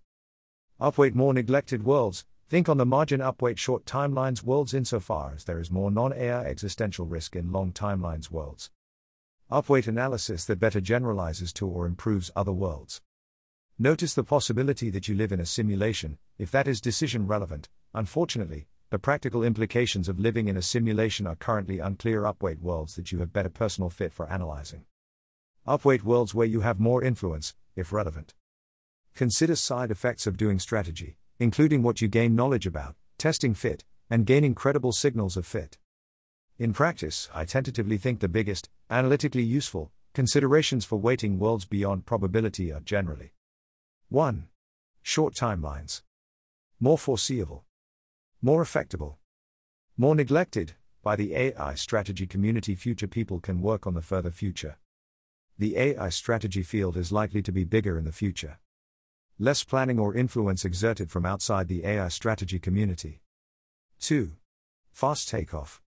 Upweight 0.79 1.15
more 1.15 1.33
neglected 1.33 1.83
worlds, 1.83 2.25
Think 2.47 2.69
on 2.69 2.77
the 2.77 2.85
margin 2.85 3.21
upweight 3.21 3.57
short 3.57 3.85
timelines 3.85 4.43
worlds 4.43 4.75
insofar 4.75 5.33
as 5.35 5.45
there 5.45 5.59
is 5.59 5.71
more 5.71 5.89
non 5.89 6.13
AI 6.13 6.43
existential 6.43 7.07
risk 7.07 7.35
in 7.35 7.51
long 7.51 7.71
timelines 7.71 8.29
worlds. 8.29 8.69
Upweight 9.51 9.88
analysis 9.88 10.45
that 10.45 10.59
better 10.59 10.79
generalizes 10.79 11.51
to 11.53 11.67
or 11.67 11.88
improves 11.88 12.29
other 12.35 12.51
worlds. 12.51 13.01
Notice 13.79 14.13
the 14.13 14.23
possibility 14.23 14.91
that 14.91 15.07
you 15.07 15.15
live 15.15 15.31
in 15.31 15.39
a 15.39 15.45
simulation, 15.45 16.19
if 16.38 16.51
that 16.51 16.67
is 16.67 16.79
decision 16.79 17.25
relevant. 17.25 17.67
Unfortunately, 17.95 18.67
the 18.89 19.00
practical 19.00 19.43
implications 19.43 20.08
of 20.08 20.19
living 20.19 20.48
in 20.48 20.58
a 20.58 20.62
simulation 20.62 21.28
are 21.28 21.36
currently 21.36 21.80
unclear. 21.80 22.24
Upweight 22.24 22.60
worlds 22.60 22.95
that 22.95 23.12
you 23.12 23.19
have 23.19 23.34
better 23.34 23.50
personal 23.50 23.89
fit 23.89 24.13
for 24.13 24.30
analyzing. 24.30 24.86
Upweight 25.67 26.04
worlds 26.04 26.34
where 26.34 26.48
you 26.48 26.62
have 26.62 26.80
more 26.80 27.04
influence, 27.04 27.56
if 27.76 27.91
relevant. 27.91 28.34
Consider 29.15 29.56
side 29.56 29.91
effects 29.91 30.28
of 30.28 30.38
doing 30.38 30.60
strategy 30.60 31.17
including 31.39 31.84
what 31.84 32.02
you 32.02 32.08
gain 32.08 32.36
knowledge 32.36 32.65
about, 32.65 32.95
testing 33.17 33.54
fit, 33.54 33.84
and 34.10 34.26
gaining 34.26 34.56
credible 34.56 34.91
signals 34.91 35.36
of 35.36 35.45
fit. 35.45 35.78
In 36.58 36.71
practice, 36.71 37.30
I 37.34 37.43
tentatively 37.43 37.98
think 37.98 38.19
the 38.19 38.30
biggest, 38.30 38.69
analytically 38.89 39.43
useful, 39.43 39.91
considerations 40.13 40.86
for 40.86 40.98
weighting 40.98 41.38
worlds 41.38 41.65
beyond 41.65 42.06
probability 42.06 42.71
are 42.71 42.80
generally 42.80 43.34
1. 44.10 44.48
Short 45.02 45.34
timelines. 45.34 46.02
More 46.80 46.98
foreseeable. 46.98 47.65
More 48.41 48.63
effectable. 48.63 49.15
More 49.98 50.15
neglected. 50.15 50.74
By 51.02 51.15
the 51.15 51.36
AI 51.36 51.76
strategy 51.76 52.26
community, 52.26 52.76
future 52.76 53.08
people 53.08 53.39
can 53.39 53.62
work 53.62 53.86
on 53.86 53.93
the 53.93 54.02
further 54.02 54.32
future. 54.32 54.78
The 55.60 55.78
AI 55.78 56.10
strategy 56.10 56.63
field 56.63 56.98
is 56.98 57.12
likely 57.12 57.41
to 57.43 57.52
be 57.52 57.63
bigger 57.63 57.98
in 57.98 58.06
the 58.06 58.12
future. 58.12 58.60
Less 59.38 59.63
planning 59.63 60.00
or 60.00 60.15
influence 60.15 60.65
exerted 60.65 61.12
from 61.12 61.26
outside 61.26 61.67
the 61.67 61.86
AI 61.86 62.08
strategy 62.08 62.58
community. 62.58 63.21
2. 64.00 64.32
Fast 64.91 65.28
takeoff. 65.28 65.82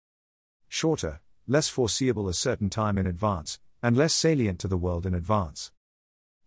Shorter, 0.69 1.21
less 1.47 1.69
foreseeable 1.69 2.29
a 2.29 2.35
certain 2.35 2.69
time 2.69 2.99
in 2.99 3.07
advance, 3.07 3.61
and 3.83 3.97
less 3.97 4.13
salient 4.13 4.59
to 4.59 4.69
the 4.69 4.77
world 4.77 5.07
in 5.07 5.15
advance. 5.15 5.71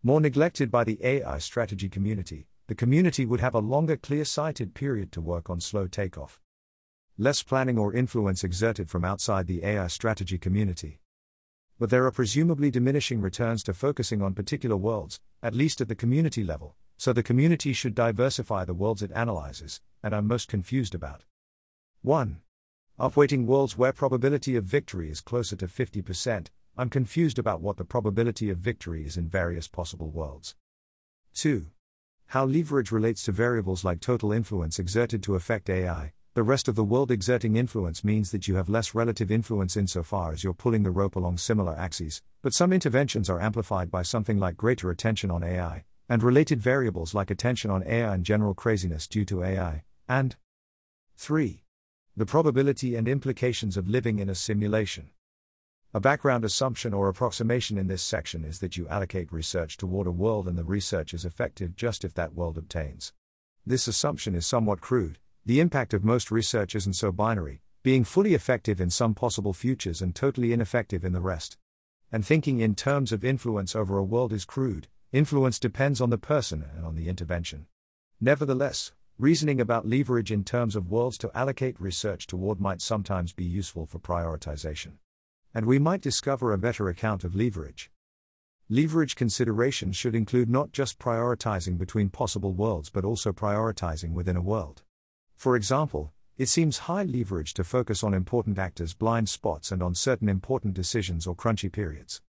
More 0.04 0.20
neglected 0.20 0.70
by 0.70 0.84
the 0.84 1.00
AI 1.02 1.38
strategy 1.40 1.88
community, 1.88 2.49
the 2.69 2.75
community 2.75 3.25
would 3.25 3.41
have 3.41 3.53
a 3.53 3.60
longer 3.60 3.97
clear 3.97 4.23
sighted 4.23 4.73
period 4.73 5.12
to 5.12 5.19
work 5.19 5.49
on 5.49 5.60
slow 5.60 5.88
takeoff. 5.88 6.39
Less 7.17 7.43
planning 7.43 7.77
or 7.77 7.93
influence 7.93 8.45
exerted 8.45 8.89
from 8.89 9.03
outside 9.03 9.45
the 9.45 9.65
AI 9.65 9.88
strategy 9.88 10.38
community 10.38 11.01
but 11.79 11.89
there 11.89 12.05
are 12.05 12.12
presumably 12.12 12.69
diminishing 12.69 13.21
returns 13.21 13.63
to 13.63 13.73
focusing 13.73 14.21
on 14.21 14.34
particular 14.34 14.75
worlds, 14.75 15.21
at 15.41 15.55
least 15.55 15.79
at 15.79 15.88
the 15.88 15.95
community 15.95 16.43
level, 16.43 16.75
so 16.97 17.13
the 17.13 17.23
community 17.23 17.71
should 17.71 17.95
diversify 17.95 18.65
the 18.65 18.73
worlds 18.73 19.01
it 19.01 19.12
analyzes, 19.13 19.79
and 20.03 20.13
I'm 20.13 20.27
most 20.27 20.49
confused 20.49 20.93
about. 20.93 21.23
1. 22.01 22.41
Upweighting 22.99 23.45
worlds 23.45 23.77
where 23.77 23.93
probability 23.93 24.58
of 24.58 24.65
victory 24.65 25.10
is 25.10 25.21
closer 25.21 25.55
to 25.55 25.67
50%, 25.67 26.47
I'm 26.77 26.89
confused 26.89 27.39
about 27.39 27.62
what 27.62 27.77
the 27.77 27.86
probability 27.86 28.49
of 28.49 28.58
victory 28.58 29.05
is 29.05 29.15
in 29.15 29.29
various 29.29 29.69
possible 29.69 30.12
worlds. 30.12 30.55
2. 31.34 31.67
How 32.30 32.46
leverage 32.46 32.92
relates 32.92 33.24
to 33.24 33.32
variables 33.32 33.84
like 33.84 34.02
total 34.02 34.32
influence 34.32 34.78
exerted 34.78 35.24
to 35.24 35.34
affect 35.34 35.68
AI, 35.68 36.13
the 36.36 36.44
rest 36.44 36.68
of 36.68 36.76
the 36.76 36.84
world 36.84 37.10
exerting 37.10 37.56
influence 37.56 38.04
means 38.04 38.30
that 38.30 38.48
you 38.48 38.54
have 38.54 38.70
less 38.70 38.94
relative 38.94 39.32
influence 39.32 39.76
insofar 39.76 40.32
as 40.32 40.44
you're 40.44 40.54
pulling 40.54 40.84
the 40.84 40.92
rope 40.92 41.15
along 41.15 41.39
similar 41.39 41.76
axes, 41.76 42.22
but 42.44 42.54
some 42.54 42.72
interventions 42.72 43.32
are 43.32 43.42
amplified 43.42 43.89
by 43.89 44.04
something 44.04 44.38
like 44.38 44.58
greater 44.58 44.92
attention 44.92 45.32
on 45.32 45.44
AI, 45.44 45.86
and 46.08 46.22
related 46.22 46.62
variables 46.62 47.15
like 47.15 47.32
attention 47.32 47.72
on 47.72 47.82
AI 47.88 48.13
and 48.13 48.24
general 48.24 48.54
craziness 48.54 49.08
due 49.08 49.26
to 49.26 49.44
AI, 49.44 49.84
and 50.08 50.36
3. 51.18 51.63
The 52.15 52.28
probability 52.28 52.96
and 52.96 53.08
implications 53.08 53.76
of 53.76 53.89
living 53.89 54.20
in 54.20 54.30
a 54.30 54.36
simulation. 54.36 55.10
A 55.91 55.99
background 55.99 56.45
assumption 56.45 56.93
or 56.93 57.10
approximation 57.10 57.75
in 57.80 57.88
this 57.88 58.04
section 58.04 58.45
is 58.45 58.60
that 58.60 58.78
you 58.78 58.88
allocate 58.89 59.34
research 59.34 59.75
toward 59.75 60.06
a 60.06 60.12
world 60.12 60.47
and 60.47 60.56
the 60.56 60.63
research 60.63 61.15
is 61.15 61.25
effective 61.25 61.75
just 61.75 62.06
if 62.06 62.13
that 62.13 62.36
world 62.36 62.60
obtains. 62.60 63.12
This 63.65 63.88
assumption 63.88 64.36
is 64.36 64.45
somewhat 64.45 64.82
crude, 64.82 65.17
the 65.47 65.60
impact 65.60 65.95
of 65.95 66.04
most 66.04 66.30
research 66.30 66.75
isn't 66.75 66.93
so 66.93 67.12
binary, 67.12 67.63
being 67.82 68.04
fully 68.04 68.36
effective 68.36 68.80
in 68.80 68.91
some 68.91 69.15
possible 69.15 69.52
futures 69.52 69.99
and 69.99 70.13
totally 70.13 70.54
ineffective 70.54 71.04
in 71.04 71.12
the 71.12 71.21
rest. 71.21 71.58
And 72.12 72.23
thinking 72.23 72.60
in 72.60 72.75
terms 72.75 73.12
of 73.12 73.25
influence 73.25 73.75
over 73.75 73.97
a 73.97 74.04
world 74.04 74.32
is 74.32 74.45
crude, 74.45 74.89
influence 75.12 75.58
depends 75.58 75.99
on 75.99 76.12
the 76.12 76.19
person 76.19 76.63
and 76.75 76.86
on 76.86 76.93
the 76.93 77.10
intervention. 77.10 77.65
Nevertheless, 78.21 78.91
reasoning 79.17 79.60
about 79.60 79.88
leverage 79.88 80.32
in 80.32 80.43
terms 80.43 80.75
of 80.75 80.91
worlds 80.91 81.17
to 81.17 81.32
allocate 81.36 81.82
research 81.82 82.28
toward 82.28 82.60
might 82.60 82.80
sometimes 82.80 83.34
be 83.34 83.43
useful 83.43 83.88
for 83.88 83.97
prioritization. 83.97 84.97
And 85.54 85.66
we 85.66 85.80
might 85.80 86.02
discover 86.02 86.54
a 86.54 86.58
better 86.58 86.90
account 86.90 87.24
of 87.24 87.36
leverage. 87.36 87.90
Leverage 88.70 89.16
considerations 89.16 89.96
should 89.96 90.14
include 90.14 90.50
not 90.50 90.72
just 90.72 91.00
prioritizing 91.00 91.78
between 91.78 92.10
possible 92.10 92.54
worlds 92.54 92.92
but 92.92 93.04
also 93.04 93.34
prioritizing 93.34 94.14
within 94.14 94.36
a 94.36 94.42
world. 94.42 94.84
For 95.36 95.56
example, 95.56 96.14
it 96.38 96.50
seems 96.50 96.80
high 96.80 97.04
leverage 97.04 97.54
to 97.56 97.64
focus 97.64 98.04
on 98.04 98.14
important 98.14 98.60
actors' 98.60 98.94
blind 98.94 99.28
spots 99.28 99.72
and 99.72 99.82
on 99.82 99.96
certain 99.96 100.30
important 100.30 100.74
decisions 100.74 101.26
or 101.26 101.36
crunchy 101.36 101.72
periods. 101.72 102.22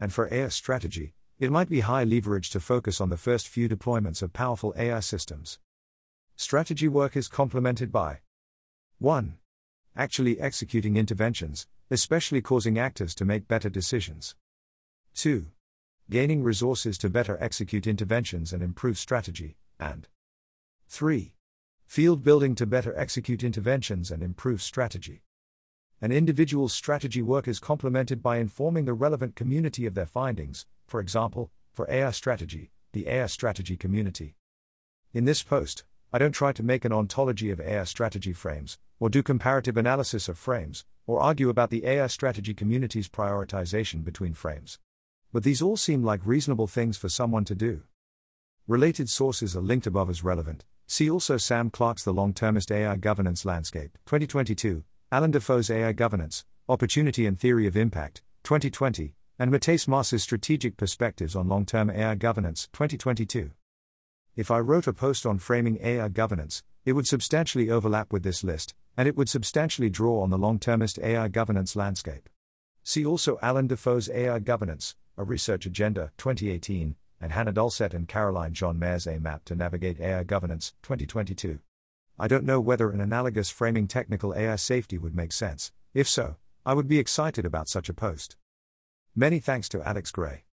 And 0.00 0.12
for 0.12 0.32
AI 0.32 0.48
strategy, 0.48 1.14
it 1.38 1.52
might 1.52 1.68
be 1.68 1.80
high 1.80 2.04
leverage 2.04 2.50
to 2.50 2.60
focus 2.60 3.00
on 3.00 3.10
the 3.10 3.16
first 3.16 3.46
few 3.46 3.68
deployments 3.68 4.22
of 4.22 4.32
powerful 4.32 4.72
AI 4.78 5.00
systems. 5.00 5.58
Strategy 6.36 6.88
work 6.88 7.16
is 7.16 7.28
complemented 7.28 7.92
by 7.92 8.20
1. 8.98 9.36
Actually 9.94 10.40
executing 10.40 10.96
interventions, 10.96 11.66
especially 11.92 12.40
causing 12.40 12.78
actors 12.78 13.14
to 13.14 13.24
make 13.24 13.46
better 13.46 13.68
decisions. 13.68 14.34
2. 15.14 15.46
Gaining 16.08 16.42
resources 16.42 16.96
to 16.98 17.10
better 17.10 17.36
execute 17.40 17.86
interventions 17.86 18.52
and 18.52 18.62
improve 18.62 18.98
strategy, 18.98 19.56
and 19.78 20.08
3 20.88 21.34
Field 21.84 22.22
building 22.22 22.54
to 22.54 22.64
better 22.64 22.96
execute 22.96 23.44
interventions 23.44 24.10
and 24.10 24.22
improve 24.22 24.62
strategy. 24.62 25.20
An 26.00 26.10
individual's 26.10 26.72
strategy 26.72 27.20
work 27.20 27.46
is 27.46 27.60
complemented 27.60 28.22
by 28.22 28.38
informing 28.38 28.86
the 28.86 28.94
relevant 28.94 29.36
community 29.36 29.84
of 29.84 29.94
their 29.94 30.06
findings, 30.06 30.64
for 30.86 31.00
example, 31.00 31.50
for 31.70 31.86
AI 31.90 32.10
strategy, 32.12 32.70
the 32.92 33.06
AI 33.06 33.26
strategy 33.26 33.76
community. 33.76 34.36
In 35.12 35.26
this 35.26 35.42
post, 35.42 35.84
I 36.10 36.18
don't 36.18 36.32
try 36.32 36.52
to 36.52 36.62
make 36.62 36.86
an 36.86 36.92
ontology 36.92 37.50
of 37.50 37.60
AI 37.60 37.84
strategy 37.84 38.32
frames, 38.32 38.78
or 39.02 39.10
do 39.10 39.20
comparative 39.20 39.76
analysis 39.76 40.28
of 40.28 40.38
frames, 40.38 40.84
or 41.08 41.20
argue 41.20 41.48
about 41.48 41.70
the 41.70 41.84
AI 41.84 42.06
strategy 42.06 42.54
community's 42.54 43.08
prioritization 43.08 44.04
between 44.04 44.32
frames. 44.32 44.78
But 45.32 45.42
these 45.42 45.60
all 45.60 45.76
seem 45.76 46.04
like 46.04 46.20
reasonable 46.24 46.68
things 46.68 46.96
for 46.96 47.08
someone 47.08 47.44
to 47.46 47.56
do. 47.56 47.82
Related 48.68 49.08
sources 49.08 49.56
are 49.56 49.60
linked 49.60 49.88
above 49.88 50.08
as 50.08 50.22
relevant. 50.22 50.64
See 50.86 51.10
also 51.10 51.36
Sam 51.36 51.68
Clarke's 51.68 52.04
The 52.04 52.12
Long 52.12 52.32
Termist 52.32 52.70
AI 52.70 52.94
Governance 52.94 53.44
Landscape, 53.44 53.98
2022, 54.06 54.84
Allan 55.10 55.32
Dafoe's 55.32 55.68
AI 55.68 55.90
Governance, 55.90 56.44
Opportunity 56.68 57.26
and 57.26 57.36
Theory 57.36 57.66
of 57.66 57.76
Impact, 57.76 58.22
2020, 58.44 59.16
and 59.36 59.50
Matthijs 59.50 59.88
Maas's 59.88 60.22
Strategic 60.22 60.76
Perspectives 60.76 61.34
on 61.34 61.48
Long 61.48 61.66
Term 61.66 61.90
AI 61.90 62.14
Governance, 62.14 62.68
2022. 62.72 63.50
If 64.36 64.52
I 64.52 64.60
wrote 64.60 64.86
a 64.86 64.92
post 64.92 65.26
on 65.26 65.40
framing 65.40 65.80
AI 65.82 66.06
governance, 66.06 66.62
it 66.84 66.92
would 66.92 67.08
substantially 67.08 67.68
overlap 67.68 68.12
with 68.12 68.22
this 68.22 68.44
list, 68.44 68.76
and 68.96 69.08
it 69.08 69.16
would 69.16 69.28
substantially 69.28 69.90
draw 69.90 70.22
on 70.22 70.30
the 70.30 70.38
long 70.38 70.58
termist 70.58 70.98
AI 70.98 71.28
governance 71.28 71.76
landscape. 71.76 72.28
See 72.82 73.06
also 73.06 73.38
Allan 73.42 73.68
Dafoe's 73.68 74.10
AI 74.10 74.40
Governance, 74.40 74.96
A 75.16 75.24
Research 75.24 75.66
Agenda, 75.66 76.10
2018, 76.18 76.96
and 77.20 77.32
Hannah 77.32 77.52
Dulcet 77.52 77.94
and 77.94 78.08
Caroline 78.08 78.52
Jeanmaire's 78.52 79.06
A 79.06 79.20
Map 79.20 79.44
to 79.44 79.54
Navigate 79.54 80.00
AI 80.00 80.24
Governance, 80.24 80.74
2022. 80.82 81.60
I 82.18 82.28
don't 82.28 82.44
know 82.44 82.60
whether 82.60 82.90
an 82.90 83.00
analogous 83.00 83.50
framing 83.50 83.86
technical 83.86 84.34
AI 84.34 84.56
safety 84.56 84.98
would 84.98 85.14
make 85.14 85.32
sense. 85.32 85.72
If 85.94 86.08
so, 86.08 86.36
I 86.66 86.74
would 86.74 86.88
be 86.88 86.98
excited 86.98 87.46
about 87.46 87.68
such 87.68 87.88
a 87.88 87.94
post. 87.94 88.36
Many 89.14 89.38
thanks 89.38 89.68
to 89.70 89.82
Alex 89.86 90.10
Gray. 90.10 90.44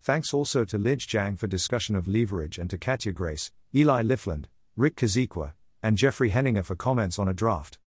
Thanks 0.00 0.34
also 0.34 0.64
to 0.64 0.78
Linch 0.78 1.06
Zhang 1.06 1.38
for 1.38 1.46
discussion 1.46 1.96
of 1.96 2.08
leverage 2.08 2.58
and 2.58 2.68
to 2.70 2.78
Katja 2.78 3.12
Grace, 3.12 3.52
Eli 3.74 4.02
Lifland, 4.02 4.44
Rick 4.76 4.96
Korzekwa, 4.96 5.52
and 5.82 5.98
Jeffrey 5.98 6.30
Heninger 6.30 6.64
for 6.64 6.74
comments 6.74 7.18
on 7.18 7.28
a 7.28 7.34
draft. 7.34 7.78